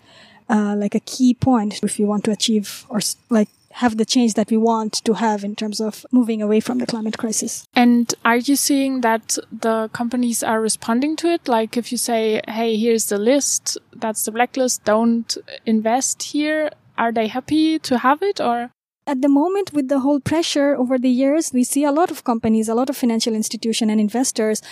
uh, 0.48 0.74
like 0.76 0.94
a 0.94 1.00
key 1.00 1.34
point 1.34 1.80
if 1.82 1.98
you 1.98 2.06
want 2.06 2.24
to 2.24 2.30
achieve 2.30 2.84
or 2.88 3.00
like 3.28 3.48
have 3.72 3.96
the 3.96 4.04
change 4.04 4.34
that 4.34 4.50
we 4.50 4.56
want 4.56 4.94
to 5.04 5.14
have 5.14 5.44
in 5.44 5.54
terms 5.54 5.80
of 5.80 6.04
moving 6.10 6.42
away 6.42 6.60
from 6.60 6.78
the 6.78 6.86
climate 6.86 7.16
crisis. 7.16 7.64
And 7.74 8.12
are 8.24 8.36
you 8.36 8.56
seeing 8.56 9.02
that 9.02 9.38
the 9.52 9.88
companies 9.92 10.42
are 10.42 10.60
responding 10.60 11.16
to 11.16 11.28
it? 11.28 11.46
Like 11.46 11.76
if 11.76 11.92
you 11.92 11.98
say, 11.98 12.40
hey, 12.48 12.76
here's 12.76 13.06
the 13.06 13.18
list, 13.18 13.78
that's 13.94 14.24
the 14.24 14.32
blacklist, 14.32 14.84
don't 14.84 15.36
invest 15.66 16.22
here, 16.24 16.70
are 16.98 17.12
they 17.12 17.28
happy 17.28 17.78
to 17.78 17.98
have 17.98 18.22
it 18.22 18.40
or? 18.40 18.70
At 19.06 19.22
the 19.22 19.28
moment, 19.28 19.72
with 19.72 19.88
the 19.88 20.00
whole 20.00 20.20
pressure 20.20 20.76
over 20.76 20.98
the 20.98 21.08
years, 21.08 21.52
we 21.52 21.64
see 21.64 21.84
a 21.84 21.92
lot 21.92 22.10
of 22.10 22.24
companies, 22.24 22.68
a 22.68 22.74
lot 22.74 22.90
of 22.90 22.96
financial 22.96 23.34
institutions 23.34 23.90
and 23.90 24.00
investors 24.00 24.62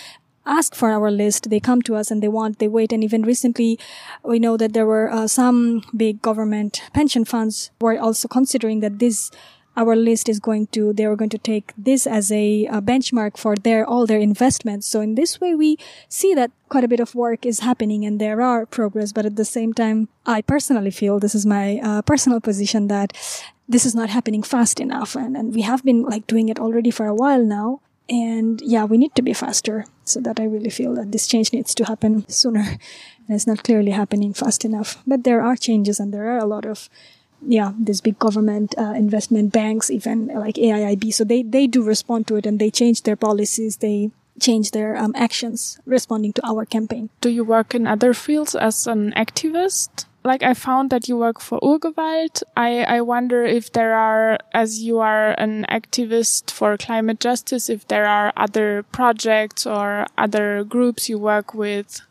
ask 0.45 0.75
for 0.75 0.89
our 0.89 1.11
list. 1.11 1.49
They 1.49 1.59
come 1.59 1.81
to 1.83 1.95
us 1.95 2.11
and 2.11 2.23
they 2.23 2.27
want, 2.27 2.59
they 2.59 2.67
wait. 2.67 2.91
And 2.91 3.03
even 3.03 3.23
recently, 3.23 3.79
we 4.23 4.39
know 4.39 4.57
that 4.57 4.73
there 4.73 4.85
were 4.85 5.11
uh, 5.11 5.27
some 5.27 5.83
big 5.95 6.21
government 6.21 6.81
pension 6.93 7.25
funds 7.25 7.71
were 7.81 7.99
also 7.99 8.27
considering 8.27 8.79
that 8.79 8.99
this 8.99 9.31
our 9.77 9.95
list 9.95 10.27
is 10.27 10.39
going 10.39 10.67
to 10.67 10.91
they 10.93 11.07
were 11.07 11.15
going 11.15 11.29
to 11.29 11.37
take 11.37 11.71
this 11.77 12.05
as 12.05 12.31
a, 12.31 12.65
a, 12.65 12.81
benchmark 12.81 13.37
for 13.37 13.55
their 13.55 13.85
all 13.85 14.05
their 14.05 14.19
investments 14.19 14.85
so 14.87 14.99
in 14.99 15.15
this 15.15 15.39
way 15.39 15.55
we 15.55 15.77
see 16.09 16.33
that 16.33 16.51
quite 16.69 16.83
a 16.83 16.87
bit 16.87 16.99
of 16.99 17.15
work 17.15 17.45
is 17.45 17.59
happening 17.59 18.03
and 18.03 18.19
there 18.19 18.41
are 18.41 18.65
progress 18.65 19.13
but 19.13 19.25
at 19.25 19.35
the 19.35 19.45
same 19.45 19.71
time 19.71 20.09
i 20.25 20.41
personally 20.41 20.91
feel 20.91 21.19
this 21.19 21.35
is 21.35 21.45
my 21.45 21.79
uh, 21.83 22.01
personal 22.01 22.41
position 22.41 22.87
that 22.87 23.15
this 23.69 23.85
is 23.85 23.95
not 23.95 24.09
happening 24.09 24.43
fast 24.43 24.79
enough 24.79 25.15
and, 25.15 25.37
and 25.37 25.53
we 25.55 25.61
have 25.61 25.83
been 25.83 26.03
like 26.03 26.25
doing 26.27 26.49
it 26.49 26.59
already 26.59 26.91
for 26.91 27.05
a 27.05 27.15
while 27.15 27.43
now 27.43 27.79
And 28.09 28.59
yeah, 28.61 28.85
we 28.85 28.97
need 28.97 29.13
to 29.15 29.21
be 29.21 29.33
faster 29.33 29.85
so 30.03 30.19
that 30.21 30.39
I 30.39 30.45
really 30.45 30.71
feel 30.71 30.95
that 30.95 31.11
this 31.11 31.27
change 31.27 31.53
needs 31.53 31.75
to 31.75 31.85
happen 31.85 32.27
sooner. 32.27 32.65
And 33.27 33.35
it's 33.35 33.45
not 33.45 33.63
clearly 33.63 33.91
happening 33.91 34.33
fast 34.33 34.65
enough. 34.65 34.97
But 35.05 35.23
there 35.23 35.43
are 35.43 35.55
changes 35.55 35.99
and 35.99 36.11
there 36.11 36.27
are 36.33 36.39
a 36.39 36.47
lot 36.49 36.65
of 36.65 36.89
yeah, 37.45 37.71
this 37.79 38.01
big 38.01 38.17
government 38.17 38.73
uh, 38.77 38.93
investment 38.97 39.53
banks, 39.53 39.89
even 39.89 40.27
like 40.27 40.55
AIIB. 40.55 41.13
So 41.13 41.23
they, 41.23 41.43
they 41.43 41.67
do 41.67 41.83
respond 41.83 42.27
to 42.27 42.35
it 42.35 42.45
and 42.45 42.57
they 42.59 42.71
change 42.71 43.03
their 43.03 43.15
policies. 43.15 43.77
They 43.77 44.09
change 44.41 44.71
their 44.71 44.97
um, 44.97 45.13
actions 45.15 45.79
responding 45.85 46.33
to 46.33 46.41
our 46.45 46.65
campaign. 46.65 47.11
Do 47.21 47.29
you 47.29 47.43
work 47.43 47.75
in 47.75 47.85
other 47.85 48.13
fields 48.13 48.55
as 48.55 48.87
an 48.87 49.13
activist? 49.13 50.08
Like 50.23 50.43
I 50.43 50.53
found 50.53 50.89
that 50.89 51.07
you 51.07 51.17
work 51.17 51.39
for 51.39 51.59
Urgewald. 51.61 52.43
I, 52.57 52.83
I 52.83 53.01
wonder 53.01 53.43
if 53.45 53.71
there 53.71 53.93
are, 53.93 54.37
as 54.53 54.81
you 54.81 54.99
are 54.99 55.31
an 55.39 55.65
activist 55.69 56.51
for 56.51 56.77
climate 56.77 57.19
justice, 57.19 57.69
if 57.69 57.87
there 57.87 58.05
are 58.05 58.33
other 58.35 58.83
projects 58.91 59.65
or 59.65 60.05
other 60.17 60.63
groups 60.63 61.07
you 61.07 61.17
work 61.17 61.53
with. 61.53 62.01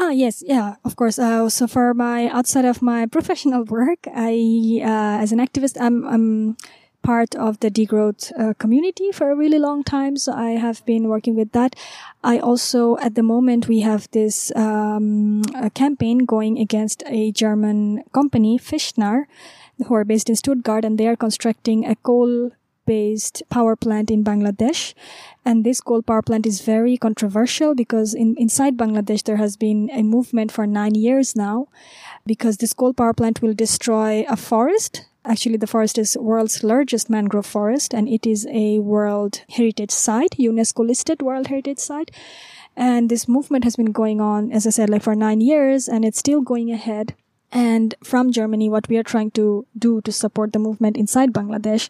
Ah, 0.00 0.10
yes, 0.10 0.42
yeah, 0.46 0.76
of 0.82 0.96
course. 0.96 1.18
Uh, 1.18 1.50
so 1.50 1.66
for 1.66 1.92
my 1.92 2.28
outside 2.30 2.64
of 2.64 2.80
my 2.80 3.04
professional 3.04 3.64
work, 3.64 3.98
I, 4.06 4.80
uh, 4.82 5.20
as 5.20 5.30
an 5.30 5.38
activist, 5.38 5.76
I'm, 5.78 6.06
I'm 6.06 6.56
part 7.02 7.34
of 7.34 7.60
the 7.60 7.70
degrowth 7.70 8.32
uh, 8.38 8.54
community 8.54 9.10
for 9.12 9.30
a 9.30 9.36
really 9.36 9.58
long 9.58 9.82
time. 9.84 10.16
So 10.16 10.32
I 10.32 10.52
have 10.52 10.84
been 10.86 11.08
working 11.08 11.36
with 11.36 11.52
that. 11.52 11.76
I 12.22 12.38
also, 12.38 12.96
at 12.98 13.14
the 13.14 13.22
moment, 13.22 13.68
we 13.68 13.80
have 13.80 14.08
this 14.12 14.54
um, 14.56 15.42
campaign 15.74 16.24
going 16.24 16.58
against 16.58 17.02
a 17.06 17.32
German 17.32 18.04
company, 18.12 18.58
Fichtner, 18.58 19.24
who 19.86 19.94
are 19.94 20.04
based 20.04 20.28
in 20.28 20.36
Stuttgart, 20.36 20.84
and 20.84 20.98
they 20.98 21.08
are 21.08 21.16
constructing 21.16 21.86
a 21.86 21.96
coal 21.96 22.50
based 22.86 23.42
power 23.50 23.76
plant 23.76 24.10
in 24.10 24.24
Bangladesh. 24.24 24.94
And 25.44 25.64
this 25.64 25.80
coal 25.80 26.02
power 26.02 26.22
plant 26.22 26.46
is 26.46 26.60
very 26.60 26.96
controversial 26.96 27.74
because 27.74 28.14
in, 28.14 28.34
inside 28.36 28.76
Bangladesh, 28.76 29.22
there 29.24 29.36
has 29.36 29.56
been 29.56 29.90
a 29.92 30.02
movement 30.02 30.50
for 30.52 30.66
nine 30.66 30.94
years 30.94 31.36
now 31.36 31.68
because 32.26 32.56
this 32.56 32.72
coal 32.72 32.92
power 32.92 33.14
plant 33.14 33.42
will 33.42 33.54
destroy 33.54 34.24
a 34.28 34.36
forest 34.36 35.06
Actually, 35.30 35.58
the 35.58 35.66
forest 35.68 35.96
is 35.96 36.16
world's 36.18 36.64
largest 36.64 37.08
mangrove 37.08 37.46
forest 37.46 37.94
and 37.94 38.08
it 38.08 38.26
is 38.26 38.48
a 38.50 38.80
World 38.80 39.42
Heritage 39.48 39.92
Site, 39.92 40.32
UNESCO 40.32 40.84
listed 40.84 41.22
World 41.22 41.46
Heritage 41.46 41.78
Site. 41.78 42.10
And 42.76 43.08
this 43.08 43.28
movement 43.28 43.62
has 43.62 43.76
been 43.76 43.92
going 43.92 44.20
on, 44.20 44.50
as 44.50 44.66
I 44.66 44.70
said, 44.70 44.90
like 44.90 45.04
for 45.04 45.14
nine 45.14 45.40
years 45.40 45.88
and 45.88 46.04
it's 46.04 46.18
still 46.18 46.40
going 46.40 46.72
ahead. 46.72 47.14
And 47.52 47.94
from 48.02 48.32
Germany, 48.32 48.68
what 48.68 48.88
we 48.88 48.96
are 48.96 49.04
trying 49.04 49.30
to 49.32 49.68
do 49.78 50.00
to 50.00 50.10
support 50.10 50.52
the 50.52 50.58
movement 50.58 50.96
inside 50.96 51.32
Bangladesh, 51.32 51.88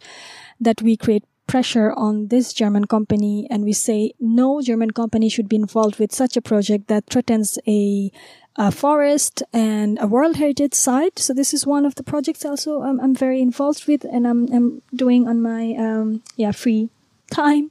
that 0.61 0.83
we 0.83 0.99
create 0.99 1.25
pressure 1.47 1.95
on 1.97 2.29
this 2.29 2.53
German 2.53 2.85
company 2.85 3.47
and 3.51 3.65
we 3.65 3.73
say 3.73 4.13
no 4.21 4.61
German 4.61 4.91
company 4.91 5.31
should 5.31 5.49
be 5.49 5.57
involved 5.57 5.99
with 5.99 6.13
such 6.13 6.37
a 6.37 6.43
project 6.43 6.89
that 6.89 7.07
threatens 7.07 7.59
a 7.67 8.13
a 8.57 8.71
forest 8.71 9.43
and 9.53 9.99
a 10.01 10.07
World 10.07 10.37
Heritage 10.37 10.75
Site. 10.75 11.19
So 11.19 11.33
this 11.33 11.55
is 11.55 11.67
one 11.67 11.87
of 11.87 11.95
the 11.95 12.03
projects 12.03 12.45
also 12.45 12.83
I'm 12.83 13.15
very 13.15 13.41
involved 13.41 13.87
with 13.87 14.05
and 14.05 14.27
I'm, 14.27 14.53
I'm 14.53 14.83
doing 14.95 15.29
on 15.29 15.41
my, 15.41 15.75
um, 15.79 16.23
yeah, 16.37 16.53
free 16.53 16.91
time. 17.31 17.71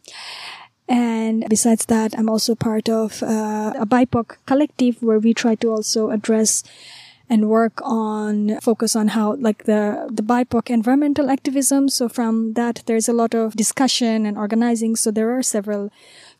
And 0.87 1.45
besides 1.47 1.85
that, 1.85 2.17
I'm 2.17 2.29
also 2.29 2.55
part 2.55 2.89
of 2.89 3.21
uh, 3.21 3.73
a 3.77 3.85
BIPOC 3.85 4.37
collective 4.47 5.03
where 5.03 5.19
we 5.19 5.35
try 5.35 5.53
to 5.55 5.69
also 5.69 6.09
address 6.09 6.63
and 7.29 7.47
work 7.47 7.79
on 7.83 8.59
focus 8.59 8.95
on 8.95 9.09
how 9.09 9.35
like 9.35 9.65
the 9.65 10.09
the 10.11 10.23
BIPOC 10.23 10.71
environmental 10.71 11.29
activism. 11.29 11.87
So 11.87 12.09
from 12.09 12.53
that, 12.53 12.81
there's 12.87 13.07
a 13.07 13.13
lot 13.13 13.35
of 13.35 13.55
discussion 13.55 14.25
and 14.25 14.35
organizing. 14.35 14.95
So 14.95 15.11
there 15.11 15.29
are 15.37 15.43
several 15.43 15.91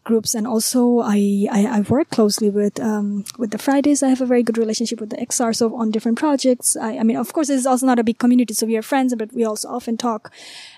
groups 0.04 0.34
and 0.34 0.48
also 0.48 1.00
I, 1.00 1.48
I, 1.52 1.66
I 1.66 1.80
work 1.82 2.10
closely 2.10 2.50
with 2.50 2.80
um, 2.80 3.26
with 3.38 3.52
the 3.52 3.58
Fridays. 3.58 4.02
I 4.02 4.10
have 4.10 4.22
a 4.22 4.26
very 4.26 4.44
good 4.44 4.58
relationship 4.58 5.00
with 5.00 5.12
the 5.12 5.18
XR, 5.18 5.56
so 5.56 5.76
on 5.76 5.92
different 5.92 6.18
projects. 6.18 6.76
I, 6.76 6.98
I 6.98 7.04
mean, 7.04 7.18
of 7.18 7.34
course, 7.34 7.50
it's 7.50 7.66
also 7.66 7.86
not 7.86 8.00
a 8.00 8.04
big 8.04 8.18
community, 8.18 8.54
so 8.54 8.66
we 8.66 8.78
are 8.78 8.82
friends, 8.82 9.14
but 9.16 9.34
we 9.34 9.44
also 9.44 9.68
often 9.70 9.98
talk 9.98 10.32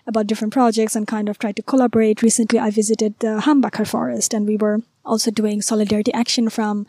about 0.07 0.27
different 0.27 0.53
projects 0.53 0.95
and 0.95 1.07
kind 1.07 1.29
of 1.29 1.39
try 1.39 1.51
to 1.51 1.62
collaborate. 1.62 2.21
Recently, 2.21 2.60
I 2.60 2.71
visited 2.71 3.19
the 3.19 3.41
Hambacher 3.45 3.88
forest, 3.88 4.34
and 4.34 4.47
we 4.47 4.57
were 4.57 4.79
also 5.05 5.31
doing 5.31 5.62
solidarity 5.62 6.13
action 6.13 6.49
from 6.49 6.86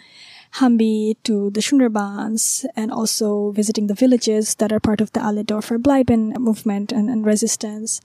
Hambi 0.58 1.16
to 1.24 1.50
the 1.50 1.60
Sundarbans 1.60 2.66
and 2.76 2.92
also 2.92 3.52
visiting 3.52 3.86
the 3.86 3.94
villages 3.94 4.54
that 4.56 4.72
are 4.72 4.80
part 4.80 5.00
of 5.00 5.12
the 5.12 5.20
Alle 5.20 5.44
Dörfer 5.44 5.78
Bleiben 5.78 6.36
movement 6.38 6.92
and, 6.92 7.08
and 7.08 7.24
resistance. 7.24 8.00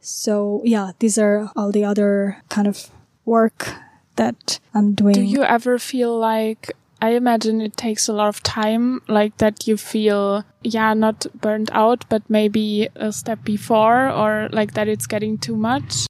So 0.00 0.60
yeah, 0.64 0.92
these 0.98 1.16
are 1.18 1.50
all 1.56 1.72
the 1.72 1.84
other 1.84 2.42
kind 2.48 2.68
of 2.68 2.90
work 3.26 3.74
that 4.16 4.58
I'm 4.72 4.94
doing. 4.94 5.12
Do 5.12 5.20
you 5.20 5.42
ever 5.42 5.78
feel 5.78 6.16
like 6.18 6.72
I 7.02 7.10
imagine 7.10 7.60
it 7.60 7.76
takes 7.76 8.08
a 8.08 8.12
lot 8.14 8.28
of 8.28 8.42
time, 8.42 9.02
like 9.06 9.36
that 9.36 9.66
you 9.68 9.76
feel, 9.76 10.44
yeah, 10.62 10.94
not 10.94 11.26
burnt 11.38 11.68
out, 11.72 12.06
but 12.08 12.22
maybe 12.30 12.88
a 12.96 13.12
step 13.12 13.44
before, 13.44 14.08
or 14.08 14.48
like 14.50 14.72
that 14.72 14.88
it's 14.88 15.06
getting 15.06 15.36
too 15.36 15.56
much? 15.56 16.06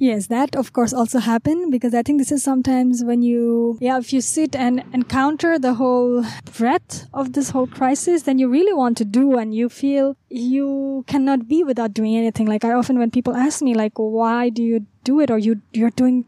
Yes, 0.00 0.28
that 0.28 0.54
of 0.54 0.72
course 0.72 0.92
also 0.92 1.18
happen 1.18 1.70
because 1.70 1.92
I 1.92 2.02
think 2.02 2.20
this 2.20 2.30
is 2.30 2.40
sometimes 2.40 3.02
when 3.02 3.20
you, 3.22 3.78
yeah, 3.80 3.98
if 3.98 4.12
you 4.12 4.20
sit 4.20 4.54
and 4.54 4.84
encounter 4.92 5.58
the 5.58 5.74
whole 5.74 6.24
breadth 6.56 7.08
of 7.12 7.32
this 7.32 7.50
whole 7.50 7.66
crisis, 7.66 8.22
then 8.22 8.38
you 8.38 8.48
really 8.48 8.72
want 8.72 8.96
to 8.98 9.04
do 9.04 9.36
and 9.36 9.52
you 9.52 9.68
feel 9.68 10.16
you 10.28 11.04
cannot 11.08 11.48
be 11.48 11.64
without 11.64 11.94
doing 11.94 12.16
anything. 12.16 12.46
Like 12.46 12.64
I 12.64 12.72
often, 12.72 13.00
when 13.00 13.10
people 13.10 13.34
ask 13.34 13.60
me 13.60 13.74
like, 13.74 13.94
why 13.96 14.50
do 14.50 14.62
you 14.62 14.86
do 15.02 15.18
it? 15.20 15.32
or 15.32 15.38
you, 15.38 15.60
you're 15.72 15.90
doing 15.90 16.26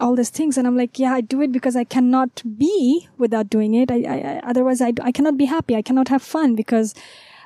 all 0.00 0.16
these 0.16 0.30
things 0.30 0.58
and 0.58 0.66
i'm 0.66 0.76
like 0.76 0.98
yeah 0.98 1.12
i 1.12 1.20
do 1.20 1.40
it 1.42 1.52
because 1.52 1.76
i 1.76 1.84
cannot 1.84 2.42
be 2.58 3.08
without 3.18 3.48
doing 3.48 3.74
it. 3.74 3.90
I, 3.90 4.02
I, 4.02 4.40
otherwise 4.42 4.80
I, 4.80 4.92
I 5.02 5.12
cannot 5.12 5.36
be 5.36 5.44
happy. 5.44 5.76
I 5.76 5.82
cannot 5.82 6.08
have 6.08 6.22
fun 6.22 6.56
because 6.56 6.94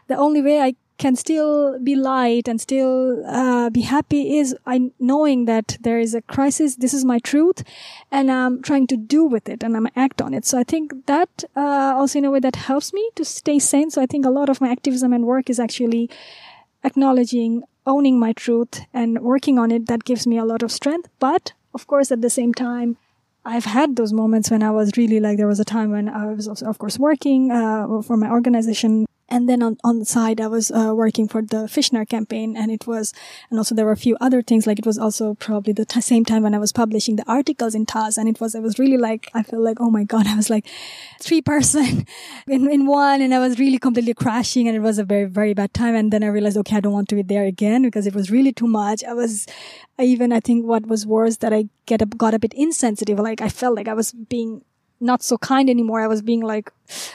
the 0.07 0.17
only 0.17 0.41
way 0.41 0.61
i 0.61 0.75
can 0.99 1.15
still 1.15 1.79
be 1.79 1.95
light 1.95 2.49
and 2.49 2.61
still 2.61 3.25
uh, 3.27 3.69
be 3.71 3.83
happy 3.83 4.39
is 4.39 4.57
I 4.67 4.91
knowing 4.99 5.45
that 5.45 5.77
there 5.81 5.99
is 5.99 6.15
a 6.15 6.23
crisis. 6.23 6.77
This 6.77 6.95
is 6.95 7.05
my 7.05 7.19
truth, 7.19 7.63
and 8.11 8.31
I'm 8.31 8.63
trying 8.63 8.87
to 8.89 8.97
do 8.97 9.25
with 9.25 9.49
it 9.49 9.63
and 9.63 9.77
I'm 9.77 9.89
act 9.95 10.23
on 10.23 10.33
it. 10.35 10.45
So 10.45 10.59
I 10.59 10.65
think 10.65 11.07
that 11.07 11.45
uh, 11.55 11.95
also 11.97 12.19
in 12.19 12.25
a 12.25 12.31
way 12.31 12.41
that 12.41 12.57
helps 12.57 12.93
me 12.93 13.11
to 13.17 13.25
stay 13.25 13.59
sane. 13.59 13.91
So 13.91 14.01
I 14.01 14.07
think 14.07 14.25
a 14.25 14.31
lot 14.31 14.49
of 14.49 14.61
my 14.61 14.71
activism 14.71 15.13
and 15.13 15.27
work 15.27 15.51
is 15.51 15.61
actually 15.61 16.09
acknowledging, 16.85 17.63
owning 17.87 18.19
my 18.19 18.33
truth, 18.33 18.81
and 18.93 19.21
working 19.21 19.59
on 19.59 19.71
it. 19.71 19.87
That 19.87 20.05
gives 20.05 20.27
me 20.27 20.39
a 20.39 20.45
lot 20.45 20.63
of 20.63 20.73
strength. 20.73 21.09
But 21.19 21.53
of 21.75 21.87
course, 21.87 22.11
at 22.11 22.23
the 22.23 22.31
same 22.31 22.55
time, 22.55 22.97
I've 23.45 23.67
had 23.67 23.97
those 23.97 24.13
moments 24.13 24.51
when 24.51 24.63
I 24.63 24.73
was 24.73 24.97
really 24.97 25.21
like, 25.21 25.37
there 25.37 25.47
was 25.47 25.61
a 25.61 25.65
time 25.65 25.93
when 25.93 26.09
I 26.09 26.27
was, 26.27 26.49
of 26.63 26.79
course, 26.79 26.99
working 26.99 27.53
uh, 27.53 28.03
for 28.03 28.17
my 28.17 28.29
organization 28.29 29.07
and 29.29 29.49
then 29.49 29.61
on, 29.61 29.77
on 29.83 29.99
the 29.99 30.05
side, 30.05 30.41
I 30.41 30.47
was 30.47 30.71
uh, 30.71 30.93
working 30.95 31.27
for 31.27 31.43
the 31.43 31.67
Fichtner 31.67 32.09
campaign, 32.09 32.57
and 32.57 32.71
it 32.71 32.87
was, 32.87 33.13
and 33.51 33.59
also 33.59 33.75
there 33.75 33.85
were 33.85 33.93
a 33.93 33.97
few 33.97 34.17
other 34.21 34.41
things. 34.41 34.69
Like 34.69 34.79
it 34.79 34.87
was 34.87 34.99
also 34.99 35.35
probably 35.35 35.73
the 35.73 35.85
t- 35.85 36.01
same 36.01 36.25
time 36.25 36.45
when 36.45 36.55
I 36.55 36.59
was 36.59 36.73
publishing 36.73 37.17
the 37.17 37.29
articles 37.29 37.75
in 37.75 37.87
Taz 37.87 38.19
and 38.19 38.29
it 38.29 38.41
was, 38.41 38.55
I 38.55 38.61
was 38.61 38.79
really 38.79 38.97
like, 38.97 39.29
I 39.35 39.43
felt 39.43 39.63
like, 39.63 39.79
oh 39.81 39.91
my 39.91 40.05
god, 40.05 40.27
I 40.29 40.37
was 40.37 40.49
like 40.49 40.67
three 41.21 41.43
person 41.43 42.07
in 42.47 42.71
in 42.71 42.87
one, 42.87 43.21
and 43.21 43.35
I 43.35 43.41
was 43.41 43.59
really 43.59 43.79
completely 43.79 44.15
crashing, 44.15 44.69
and 44.69 44.77
it 44.77 44.81
was 44.81 44.99
a 44.99 45.05
very 45.05 45.25
very 45.25 45.55
bad 45.55 45.75
time. 45.75 45.97
And 45.97 46.13
then 46.13 46.23
I 46.23 46.29
realized, 46.29 46.57
okay, 46.59 46.77
I 46.77 46.81
don't 46.81 46.93
want 46.93 47.09
to 47.09 47.17
be 47.17 47.23
there 47.23 47.45
again 47.45 47.83
because 47.83 48.07
it 48.07 48.15
was 48.15 48.31
really 48.31 48.53
too 48.53 48.69
much. 48.69 49.03
I 49.03 49.13
was, 49.13 49.47
I 49.99 50.05
even 50.05 50.33
I 50.33 50.39
think 50.39 50.67
what 50.67 50.87
was 50.87 51.05
worse 51.05 51.39
that 51.39 51.53
I 51.53 51.69
get 51.87 52.01
a, 52.01 52.07
got 52.07 52.35
a 52.35 52.39
bit 52.39 52.55
insensitive. 52.55 53.19
Like 53.19 53.41
I 53.41 53.49
felt 53.49 53.75
like 53.75 53.89
I 53.89 53.95
was 53.95 54.13
being 54.13 54.63
not 55.01 55.23
so 55.23 55.39
kind 55.39 55.69
anymore. 55.69 56.01
I 56.01 56.07
was 56.07 56.23
being 56.23 56.41
like, 56.41 56.71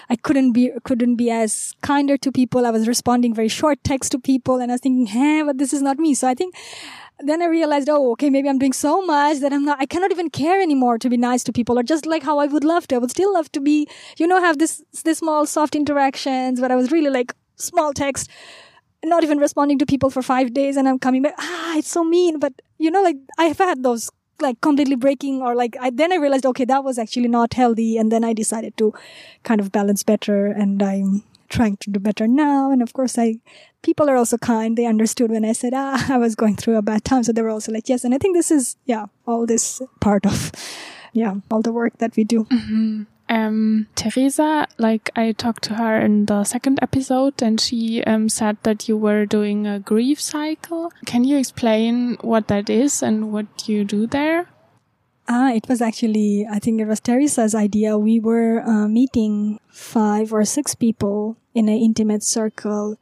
I 0.09 0.15
couldn't 0.15 0.51
be, 0.51 0.71
couldn't 0.83 1.15
be 1.15 1.29
as 1.29 1.73
kinder 1.81 2.17
to 2.17 2.31
people. 2.31 2.65
I 2.65 2.71
was 2.71 2.87
responding 2.87 3.33
very 3.33 3.47
short 3.47 3.83
text 3.83 4.11
to 4.11 4.19
people 4.19 4.59
and 4.59 4.71
I 4.71 4.75
was 4.75 4.81
thinking, 4.81 5.07
hey, 5.07 5.41
but 5.43 5.57
this 5.57 5.73
is 5.73 5.81
not 5.81 5.97
me. 5.97 6.13
So 6.13 6.27
I 6.27 6.33
think 6.33 6.55
then 7.19 7.41
I 7.41 7.45
realized, 7.45 7.89
oh, 7.89 8.11
okay, 8.13 8.29
maybe 8.29 8.49
I'm 8.49 8.57
doing 8.57 8.73
so 8.73 9.01
much 9.05 9.39
that 9.39 9.53
I'm 9.53 9.65
not, 9.65 9.79
I 9.79 9.85
cannot 9.85 10.11
even 10.11 10.29
care 10.29 10.61
anymore 10.61 10.97
to 10.97 11.09
be 11.09 11.17
nice 11.17 11.43
to 11.43 11.53
people 11.53 11.77
or 11.77 11.83
just 11.83 12.05
like 12.05 12.23
how 12.23 12.39
I 12.39 12.47
would 12.47 12.63
love 12.63 12.87
to. 12.87 12.95
I 12.95 12.97
would 12.97 13.11
still 13.11 13.33
love 13.33 13.51
to 13.53 13.61
be, 13.61 13.87
you 14.17 14.27
know, 14.27 14.39
have 14.39 14.57
this, 14.57 14.83
this 15.03 15.19
small 15.19 15.45
soft 15.45 15.75
interactions, 15.75 16.59
but 16.59 16.71
I 16.71 16.75
was 16.75 16.91
really 16.91 17.09
like 17.09 17.33
small 17.55 17.93
text, 17.93 18.29
not 19.03 19.23
even 19.23 19.37
responding 19.37 19.79
to 19.79 19.85
people 19.85 20.09
for 20.09 20.21
five 20.21 20.53
days 20.53 20.77
and 20.77 20.87
I'm 20.87 20.99
coming 20.99 21.21
back. 21.21 21.35
Ah, 21.37 21.77
it's 21.77 21.89
so 21.89 22.03
mean. 22.03 22.39
But 22.39 22.53
you 22.77 22.91
know, 22.91 23.01
like 23.01 23.17
I've 23.37 23.57
had 23.57 23.83
those 23.83 24.09
like 24.41 24.61
completely 24.61 24.95
breaking 24.95 25.41
or 25.41 25.55
like 25.55 25.75
I, 25.79 25.89
then 25.89 26.11
I 26.11 26.17
realized, 26.17 26.45
okay, 26.45 26.65
that 26.65 26.83
was 26.83 26.97
actually 26.97 27.27
not 27.27 27.53
healthy. 27.53 27.97
And 27.97 28.11
then 28.11 28.23
I 28.23 28.33
decided 28.33 28.77
to 28.77 28.93
kind 29.43 29.61
of 29.61 29.71
balance 29.71 30.03
better 30.03 30.47
and 30.47 30.81
I'm 30.81 31.23
trying 31.49 31.77
to 31.77 31.89
do 31.89 31.99
better 31.99 32.27
now. 32.27 32.71
And 32.71 32.81
of 32.81 32.93
course, 32.93 33.17
I, 33.17 33.39
people 33.81 34.09
are 34.09 34.15
also 34.15 34.37
kind. 34.37 34.77
They 34.77 34.85
understood 34.85 35.31
when 35.31 35.45
I 35.45 35.53
said, 35.53 35.73
ah, 35.75 36.05
I 36.13 36.17
was 36.17 36.35
going 36.35 36.55
through 36.55 36.77
a 36.77 36.81
bad 36.81 37.03
time. 37.03 37.23
So 37.23 37.31
they 37.31 37.41
were 37.41 37.49
also 37.49 37.71
like, 37.71 37.89
yes. 37.89 38.03
And 38.03 38.13
I 38.13 38.17
think 38.17 38.35
this 38.35 38.51
is, 38.51 38.77
yeah, 38.85 39.07
all 39.27 39.45
this 39.45 39.81
part 39.99 40.25
of, 40.25 40.51
yeah, 41.13 41.35
all 41.49 41.61
the 41.61 41.73
work 41.73 41.97
that 41.99 42.15
we 42.15 42.23
do. 42.23 42.45
Mm-hmm 42.45 43.03
um, 43.31 43.87
Teresa, 43.95 44.67
like 44.77 45.09
I 45.15 45.31
talked 45.31 45.63
to 45.63 45.75
her 45.75 45.97
in 45.99 46.25
the 46.25 46.43
second 46.43 46.79
episode 46.81 47.41
and 47.41 47.61
she 47.61 48.03
um, 48.03 48.27
said 48.27 48.57
that 48.63 48.89
you 48.89 48.97
were 48.97 49.25
doing 49.25 49.65
a 49.65 49.79
grief 49.79 50.19
cycle. 50.19 50.91
Can 51.05 51.23
you 51.23 51.37
explain 51.37 52.17
what 52.19 52.49
that 52.49 52.69
is 52.69 53.01
and 53.01 53.31
what 53.31 53.69
you 53.69 53.85
do 53.85 54.05
there? 54.05 54.49
Ah, 55.29 55.53
it 55.53 55.69
was 55.69 55.81
actually, 55.81 56.45
I 56.51 56.59
think 56.59 56.81
it 56.81 56.85
was 56.87 56.99
Teresa's 56.99 57.55
idea. 57.55 57.97
We 57.97 58.19
were 58.19 58.61
uh, 58.67 58.89
meeting 58.89 59.61
five 59.69 60.33
or 60.33 60.43
six 60.43 60.75
people 60.75 61.37
in 61.53 61.69
an 61.69 61.77
intimate 61.77 62.23
circle. 62.23 62.97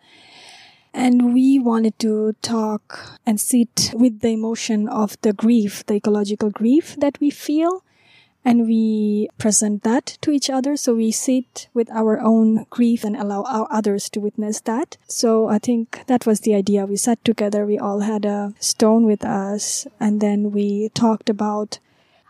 And 0.94 1.34
we 1.34 1.58
wanted 1.58 1.98
to 2.00 2.34
talk 2.44 3.18
and 3.26 3.40
sit 3.42 3.92
with 3.96 4.20
the 4.20 4.30
emotion 4.30 4.88
of 4.88 5.20
the 5.22 5.34
grief, 5.34 5.84
the 5.88 5.96
ecological 5.96 6.52
grief 6.52 6.96
that 7.00 7.20
we 7.20 7.32
feel 7.32 7.84
and 8.46 8.68
we 8.68 9.30
present 9.38 9.84
that 9.84 10.18
to 10.22 10.32
each 10.32 10.50
other. 10.50 10.78
So 10.78 10.96
we 10.96 11.12
sit 11.12 11.68
with 11.74 11.92
our 11.92 12.20
own 12.20 12.66
grief 12.70 13.04
and 13.04 13.16
allow 13.16 13.44
our 13.44 13.68
others 13.70 14.10
to 14.12 14.20
witness 14.20 14.62
that. 14.62 14.98
So 15.08 15.50
I 15.50 15.60
think 15.60 16.04
that 16.08 16.26
was 16.26 16.42
the 16.42 16.56
idea. 16.56 16.86
We 16.86 16.96
sat 16.96 17.24
together. 17.26 17.66
We 17.66 17.78
all 17.78 18.00
had 18.00 18.26
a 18.26 18.54
stone 18.60 19.06
with 19.06 19.26
us 19.26 19.88
and 20.00 20.22
then 20.22 20.52
we 20.52 20.90
talked 20.90 21.30
about 21.30 21.80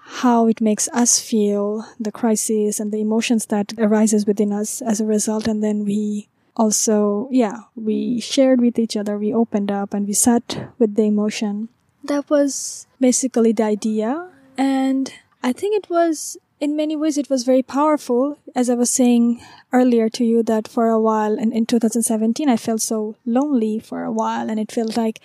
how 0.09 0.47
it 0.47 0.59
makes 0.59 0.87
us 0.89 1.19
feel 1.19 1.85
the 1.99 2.11
crisis 2.11 2.79
and 2.79 2.91
the 2.91 2.99
emotions 2.99 3.45
that 3.45 3.73
arises 3.77 4.25
within 4.25 4.51
us 4.51 4.81
as 4.81 4.99
a 4.99 5.05
result. 5.05 5.47
And 5.47 5.63
then 5.63 5.85
we 5.85 6.27
also, 6.57 7.29
yeah, 7.31 7.59
we 7.75 8.19
shared 8.19 8.59
with 8.59 8.79
each 8.79 8.97
other. 8.97 9.19
We 9.19 9.31
opened 9.31 9.71
up 9.71 9.93
and 9.93 10.07
we 10.07 10.13
sat 10.13 10.73
with 10.79 10.95
the 10.95 11.03
emotion. 11.03 11.69
That 12.03 12.27
was 12.29 12.87
basically 12.99 13.51
the 13.51 13.63
idea. 13.63 14.31
And 14.57 15.13
I 15.41 15.53
think 15.53 15.75
it 15.75 15.89
was, 15.89 16.37
in 16.59 16.75
many 16.75 16.95
ways, 16.95 17.17
it 17.17 17.29
was 17.29 17.43
very 17.43 17.63
powerful. 17.63 18.37
As 18.55 18.69
I 18.69 18.75
was 18.75 18.89
saying 18.89 19.41
earlier 19.71 20.09
to 20.09 20.25
you, 20.25 20.43
that 20.43 20.67
for 20.67 20.89
a 20.89 20.99
while, 20.99 21.39
and 21.39 21.53
in 21.53 21.65
2017, 21.65 22.49
I 22.49 22.57
felt 22.57 22.81
so 22.81 23.15
lonely 23.25 23.79
for 23.79 24.03
a 24.03 24.11
while, 24.11 24.49
and 24.49 24.59
it 24.59 24.71
felt 24.71 24.97
like 24.97 25.19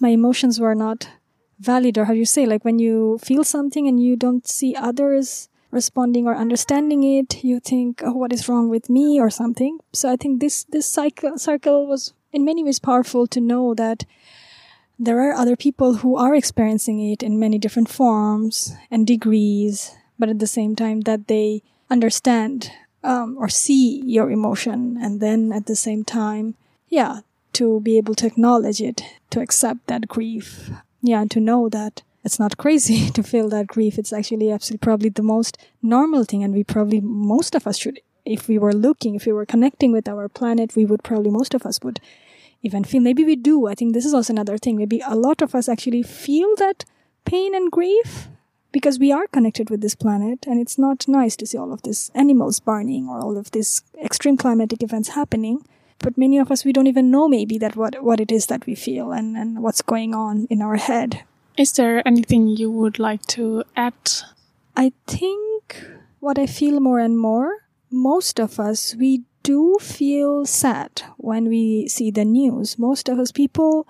my 0.00 0.08
emotions 0.08 0.58
were 0.58 0.74
not 0.74 1.08
valid, 1.60 1.96
or 1.96 2.06
how 2.06 2.12
you 2.12 2.24
say, 2.24 2.46
like 2.46 2.64
when 2.64 2.80
you 2.80 3.18
feel 3.22 3.44
something 3.44 3.86
and 3.86 4.02
you 4.02 4.16
don't 4.16 4.46
see 4.48 4.74
others 4.74 5.48
responding 5.70 6.26
or 6.26 6.34
understanding 6.34 7.02
it, 7.02 7.44
you 7.44 7.60
think, 7.60 8.02
oh, 8.04 8.12
what 8.12 8.32
is 8.32 8.48
wrong 8.48 8.68
with 8.68 8.90
me 8.90 9.20
or 9.20 9.30
something. 9.30 9.78
So 9.92 10.10
I 10.10 10.16
think 10.16 10.40
this, 10.40 10.64
this 10.64 10.86
cycle, 10.86 11.38
circle 11.38 11.86
was 11.86 12.12
in 12.32 12.44
many 12.44 12.64
ways 12.64 12.80
powerful 12.80 13.26
to 13.28 13.40
know 13.40 13.74
that 13.74 14.04
there 14.98 15.28
are 15.28 15.34
other 15.34 15.56
people 15.56 15.94
who 15.94 16.16
are 16.16 16.34
experiencing 16.34 17.00
it 17.00 17.22
in 17.22 17.38
many 17.38 17.58
different 17.58 17.88
forms 17.88 18.74
and 18.90 19.06
degrees, 19.06 19.94
but 20.18 20.28
at 20.28 20.38
the 20.38 20.46
same 20.46 20.76
time 20.76 21.02
that 21.02 21.26
they 21.26 21.62
understand 21.90 22.70
um, 23.02 23.36
or 23.38 23.48
see 23.48 24.02
your 24.04 24.30
emotion, 24.30 24.98
and 25.00 25.20
then 25.20 25.52
at 25.52 25.66
the 25.66 25.76
same 25.76 26.04
time, 26.04 26.54
yeah, 26.88 27.20
to 27.52 27.80
be 27.80 27.98
able 27.98 28.14
to 28.14 28.26
acknowledge 28.26 28.80
it, 28.80 29.02
to 29.30 29.40
accept 29.40 29.86
that 29.88 30.08
grief, 30.08 30.70
yeah, 31.02 31.20
and 31.20 31.30
to 31.30 31.40
know 31.40 31.68
that 31.68 32.02
it's 32.24 32.38
not 32.38 32.56
crazy 32.56 33.10
to 33.16 33.22
feel 33.22 33.48
that 33.50 33.66
grief. 33.66 33.98
It's 33.98 34.12
actually 34.12 34.50
absolutely 34.50 34.84
probably 34.84 35.08
the 35.10 35.22
most 35.22 35.58
normal 35.82 36.24
thing, 36.24 36.42
and 36.42 36.54
we 36.54 36.64
probably 36.64 37.00
most 37.00 37.54
of 37.54 37.66
us 37.66 37.78
should, 37.78 38.00
if 38.24 38.48
we 38.48 38.58
were 38.58 38.72
looking, 38.72 39.16
if 39.16 39.26
we 39.26 39.32
were 39.32 39.46
connecting 39.46 39.92
with 39.92 40.08
our 40.08 40.28
planet, 40.28 40.74
we 40.74 40.86
would 40.86 41.02
probably 41.02 41.30
most 41.30 41.52
of 41.52 41.66
us 41.66 41.80
would 41.82 42.00
even 42.64 42.82
feel. 42.84 43.02
Maybe 43.02 43.24
we 43.24 43.36
do. 43.36 43.66
I 43.66 43.74
think 43.74 43.94
this 43.94 44.04
is 44.04 44.14
also 44.14 44.32
another 44.32 44.58
thing. 44.58 44.76
Maybe 44.76 45.00
a 45.06 45.14
lot 45.14 45.42
of 45.42 45.54
us 45.54 45.68
actually 45.68 46.02
feel 46.02 46.56
that 46.56 46.84
pain 47.24 47.54
and 47.54 47.70
grief 47.70 48.28
because 48.72 48.98
we 48.98 49.12
are 49.12 49.28
connected 49.28 49.70
with 49.70 49.80
this 49.80 49.94
planet 49.94 50.46
and 50.46 50.60
it's 50.60 50.78
not 50.78 51.06
nice 51.06 51.36
to 51.36 51.46
see 51.46 51.56
all 51.56 51.72
of 51.72 51.82
these 51.82 52.10
animals 52.14 52.58
burning 52.58 53.08
or 53.08 53.20
all 53.20 53.38
of 53.38 53.52
these 53.52 53.82
extreme 54.02 54.36
climatic 54.36 54.82
events 54.82 55.10
happening. 55.10 55.64
But 56.00 56.18
many 56.18 56.38
of 56.38 56.50
us, 56.50 56.64
we 56.64 56.72
don't 56.72 56.88
even 56.88 57.10
know 57.10 57.28
maybe 57.28 57.56
that 57.58 57.76
what, 57.76 58.02
what 58.02 58.20
it 58.20 58.32
is 58.32 58.46
that 58.46 58.66
we 58.66 58.74
feel 58.74 59.12
and, 59.12 59.36
and 59.36 59.62
what's 59.62 59.80
going 59.80 60.12
on 60.14 60.46
in 60.50 60.60
our 60.60 60.76
head. 60.76 61.22
Is 61.56 61.72
there 61.72 62.06
anything 62.06 62.48
you 62.48 62.70
would 62.70 62.98
like 62.98 63.24
to 63.38 63.62
add? 63.76 63.94
I 64.76 64.92
think 65.06 65.86
what 66.18 66.38
I 66.38 66.46
feel 66.46 66.80
more 66.80 66.98
and 66.98 67.16
more, 67.16 67.58
most 67.90 68.40
of 68.40 68.58
us, 68.58 68.96
we 68.96 69.22
do 69.44 69.78
feel 69.80 70.44
sad 70.44 71.02
when 71.16 71.48
we 71.48 71.86
see 71.86 72.10
the 72.10 72.24
news. 72.24 72.78
Most 72.78 73.08
of 73.08 73.20
us 73.20 73.30
people 73.30 73.86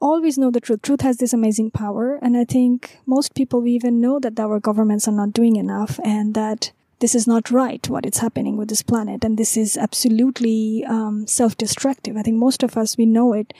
always 0.00 0.36
know 0.36 0.50
the 0.50 0.60
truth. 0.60 0.82
Truth 0.82 1.02
has 1.02 1.18
this 1.18 1.32
amazing 1.32 1.70
power. 1.70 2.18
And 2.20 2.36
I 2.36 2.44
think 2.44 2.98
most 3.06 3.34
people, 3.34 3.62
we 3.62 3.72
even 3.72 4.00
know 4.00 4.18
that 4.18 4.38
our 4.38 4.58
governments 4.60 5.06
are 5.08 5.12
not 5.12 5.32
doing 5.32 5.56
enough 5.56 6.00
and 6.04 6.34
that 6.34 6.72
this 6.98 7.14
is 7.14 7.26
not 7.26 7.50
right, 7.50 7.88
what 7.88 8.04
is 8.04 8.18
happening 8.18 8.56
with 8.56 8.68
this 8.68 8.82
planet. 8.82 9.24
And 9.24 9.38
this 9.38 9.56
is 9.56 9.76
absolutely 9.76 10.84
um, 10.86 11.26
self-destructive. 11.26 12.16
I 12.16 12.22
think 12.22 12.36
most 12.36 12.62
of 12.62 12.76
us, 12.76 12.98
we 12.98 13.06
know 13.06 13.32
it. 13.32 13.54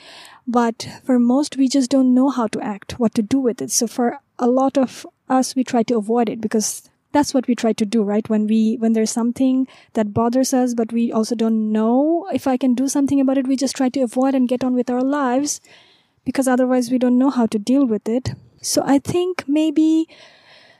But 0.45 0.87
for 1.03 1.17
most, 1.17 1.57
we 1.57 1.67
just 1.67 1.89
don't 1.89 2.13
know 2.13 2.29
how 2.29 2.47
to 2.47 2.61
act, 2.61 2.99
what 2.99 3.15
to 3.15 3.21
do 3.21 3.39
with 3.39 3.61
it. 3.61 3.71
So 3.71 3.87
for 3.87 4.19
a 4.37 4.47
lot 4.47 4.77
of 4.77 5.07
us, 5.29 5.55
we 5.55 5.63
try 5.63 5.83
to 5.83 5.97
avoid 5.97 6.29
it 6.29 6.41
because 6.41 6.89
that's 7.11 7.33
what 7.33 7.47
we 7.47 7.55
try 7.55 7.73
to 7.73 7.85
do, 7.85 8.03
right? 8.03 8.27
When 8.29 8.47
we, 8.47 8.77
when 8.77 8.93
there's 8.93 9.11
something 9.11 9.67
that 9.93 10.13
bothers 10.13 10.53
us, 10.53 10.73
but 10.73 10.93
we 10.93 11.11
also 11.11 11.35
don't 11.35 11.71
know 11.71 12.27
if 12.33 12.47
I 12.47 12.57
can 12.57 12.73
do 12.73 12.87
something 12.87 13.19
about 13.19 13.37
it, 13.37 13.47
we 13.47 13.55
just 13.55 13.75
try 13.75 13.89
to 13.89 14.01
avoid 14.01 14.35
and 14.35 14.47
get 14.47 14.63
on 14.63 14.73
with 14.73 14.89
our 14.89 15.03
lives 15.03 15.61
because 16.25 16.47
otherwise 16.47 16.91
we 16.91 16.97
don't 16.97 17.17
know 17.17 17.29
how 17.29 17.45
to 17.47 17.59
deal 17.59 17.85
with 17.85 18.07
it. 18.07 18.31
So 18.61 18.83
I 18.85 18.99
think 18.99 19.43
maybe, 19.47 20.07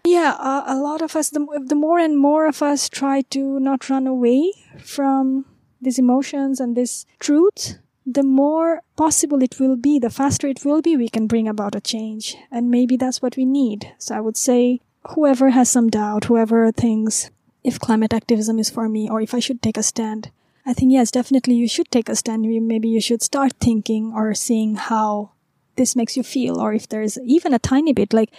yeah, 0.06 0.36
a 0.68 0.76
lot 0.76 1.02
of 1.02 1.16
us, 1.16 1.30
the, 1.30 1.46
the 1.66 1.76
more 1.76 2.00
and 2.00 2.18
more 2.18 2.46
of 2.46 2.62
us 2.62 2.88
try 2.88 3.22
to 3.32 3.60
not 3.60 3.90
run 3.90 4.08
away 4.08 4.54
from 4.80 5.46
these 5.82 5.98
emotions 5.98 6.60
and 6.60 6.78
this 6.78 7.06
truth, 7.20 7.80
the 8.06 8.24
more 8.24 8.82
possible 8.96 9.42
it 9.42 9.60
will 9.60 9.76
be, 9.76 10.00
the 10.00 10.10
faster 10.10 10.48
it 10.48 10.64
will 10.64 10.82
be, 10.82 10.96
we 10.96 11.10
can 11.10 11.28
bring 11.28 11.48
about 11.48 11.76
a 11.76 11.82
change. 11.82 12.38
And 12.52 12.70
maybe 12.70 12.98
that's 12.98 13.22
what 13.22 13.36
we 13.36 13.46
need. 13.46 13.94
So 13.98 14.16
I 14.16 14.22
would 14.22 14.38
say 14.38 14.82
whoever 15.10 15.50
has 15.50 15.70
some 15.70 15.90
doubt, 15.90 16.26
whoever 16.26 16.72
thinks 16.72 17.32
if 17.64 17.80
climate 17.80 18.14
activism 18.14 18.60
is 18.60 18.70
for 18.70 18.90
me 18.90 19.10
or 19.10 19.22
if 19.22 19.34
I 19.34 19.40
should 19.40 19.62
take 19.62 19.78
a 19.78 19.84
stand, 19.84 20.32
I 20.66 20.74
think 20.74 20.92
yes, 20.92 21.12
definitely 21.12 21.56
you 21.56 21.68
should 21.68 21.90
take 21.92 22.10
a 22.10 22.16
stand. 22.16 22.44
Maybe 22.44 22.88
you 22.88 23.02
should 23.02 23.22
start 23.22 23.54
thinking 23.60 24.14
or 24.16 24.34
seeing 24.34 24.76
how 24.76 25.32
this 25.76 25.96
makes 25.96 26.16
you 26.16 26.24
feel, 26.24 26.60
or 26.60 26.74
if 26.74 26.88
there's 26.88 27.18
even 27.20 27.54
a 27.54 27.60
tiny 27.60 27.94
bit, 27.94 28.14
like 28.14 28.32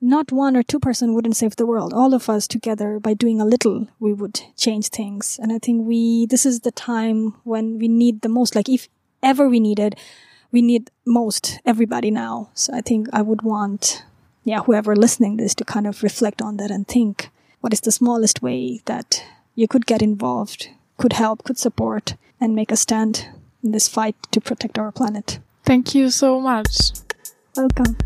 not 0.00 0.32
one 0.32 0.56
or 0.56 0.62
two 0.62 0.78
person 0.78 1.12
wouldn't 1.12 1.36
save 1.36 1.56
the 1.56 1.66
world. 1.66 1.92
All 1.92 2.14
of 2.14 2.30
us 2.30 2.46
together, 2.46 3.00
by 3.00 3.14
doing 3.14 3.40
a 3.40 3.44
little, 3.44 3.88
we 3.98 4.12
would 4.12 4.40
change 4.56 4.88
things. 4.88 5.38
And 5.42 5.52
I 5.52 5.58
think 5.58 5.86
we, 5.86 6.26
this 6.26 6.46
is 6.46 6.60
the 6.60 6.70
time 6.70 7.34
when 7.44 7.78
we 7.78 7.88
need 7.88 8.22
the 8.22 8.28
most. 8.28 8.54
Like 8.54 8.68
if 8.68 8.88
ever 9.22 9.48
we 9.48 9.60
needed, 9.60 9.96
we 10.52 10.62
need 10.62 10.90
most 11.04 11.60
everybody 11.66 12.10
now. 12.10 12.50
So 12.54 12.72
I 12.74 12.80
think 12.80 13.08
I 13.12 13.22
would 13.22 13.42
want 13.42 14.04
yeah, 14.48 14.62
whoever 14.62 14.96
listening 14.96 15.36
this 15.36 15.54
to 15.54 15.64
kind 15.64 15.86
of 15.86 16.02
reflect 16.02 16.40
on 16.40 16.56
that 16.56 16.70
and 16.70 16.88
think 16.88 17.28
what 17.60 17.74
is 17.74 17.82
the 17.82 17.92
smallest 17.92 18.40
way 18.40 18.80
that 18.86 19.22
you 19.54 19.68
could 19.68 19.84
get 19.84 20.00
involved, 20.00 20.70
could 20.96 21.12
help, 21.12 21.44
could 21.44 21.58
support, 21.58 22.14
and 22.40 22.54
make 22.54 22.72
a 22.72 22.76
stand 22.76 23.28
in 23.62 23.72
this 23.72 23.88
fight 23.88 24.16
to 24.30 24.40
protect 24.40 24.78
our 24.78 24.90
planet. 24.90 25.38
Thank 25.66 25.94
you 25.94 26.08
so 26.08 26.40
much. 26.40 26.92
Welcome. 27.56 27.98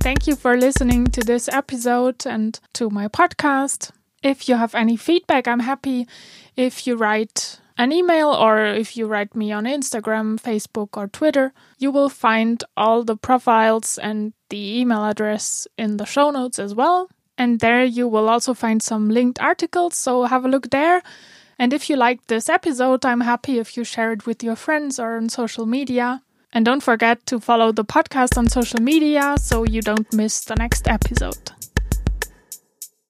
Thank 0.00 0.26
you 0.26 0.34
for 0.34 0.56
listening 0.56 1.06
to 1.06 1.20
this 1.20 1.48
episode 1.48 2.26
and 2.26 2.58
to 2.72 2.90
my 2.90 3.06
podcast. 3.06 3.92
If 4.20 4.48
you 4.48 4.56
have 4.56 4.74
any 4.74 4.96
feedback, 4.96 5.46
I'm 5.46 5.60
happy 5.60 6.08
if 6.56 6.88
you 6.88 6.96
write 6.96 7.60
an 7.76 7.92
email 7.92 8.28
or 8.28 8.64
if 8.64 8.96
you 8.96 9.06
write 9.06 9.34
me 9.34 9.52
on 9.52 9.64
Instagram, 9.64 10.40
Facebook, 10.40 10.96
or 10.96 11.08
Twitter. 11.08 11.52
You 11.78 11.90
will 11.90 12.08
find 12.08 12.62
all 12.76 13.04
the 13.04 13.16
profiles 13.16 13.98
and 13.98 14.32
the 14.48 14.80
email 14.80 15.04
address 15.04 15.66
in 15.76 15.96
the 15.96 16.06
show 16.06 16.30
notes 16.30 16.58
as 16.58 16.74
well. 16.74 17.08
And 17.36 17.58
there 17.60 17.84
you 17.84 18.06
will 18.06 18.28
also 18.28 18.54
find 18.54 18.82
some 18.82 19.10
linked 19.10 19.40
articles, 19.40 19.96
so 19.96 20.24
have 20.24 20.44
a 20.44 20.48
look 20.48 20.70
there. 20.70 21.02
And 21.58 21.72
if 21.72 21.90
you 21.90 21.96
liked 21.96 22.28
this 22.28 22.48
episode, 22.48 23.04
I'm 23.04 23.22
happy 23.22 23.58
if 23.58 23.76
you 23.76 23.84
share 23.84 24.12
it 24.12 24.26
with 24.26 24.42
your 24.42 24.56
friends 24.56 24.98
or 24.98 25.16
on 25.16 25.28
social 25.28 25.66
media. 25.66 26.22
And 26.52 26.64
don't 26.64 26.82
forget 26.82 27.26
to 27.26 27.40
follow 27.40 27.72
the 27.72 27.84
podcast 27.84 28.38
on 28.38 28.48
social 28.48 28.80
media 28.80 29.34
so 29.40 29.64
you 29.64 29.82
don't 29.82 30.12
miss 30.12 30.44
the 30.44 30.54
next 30.54 30.86
episode. 30.86 31.63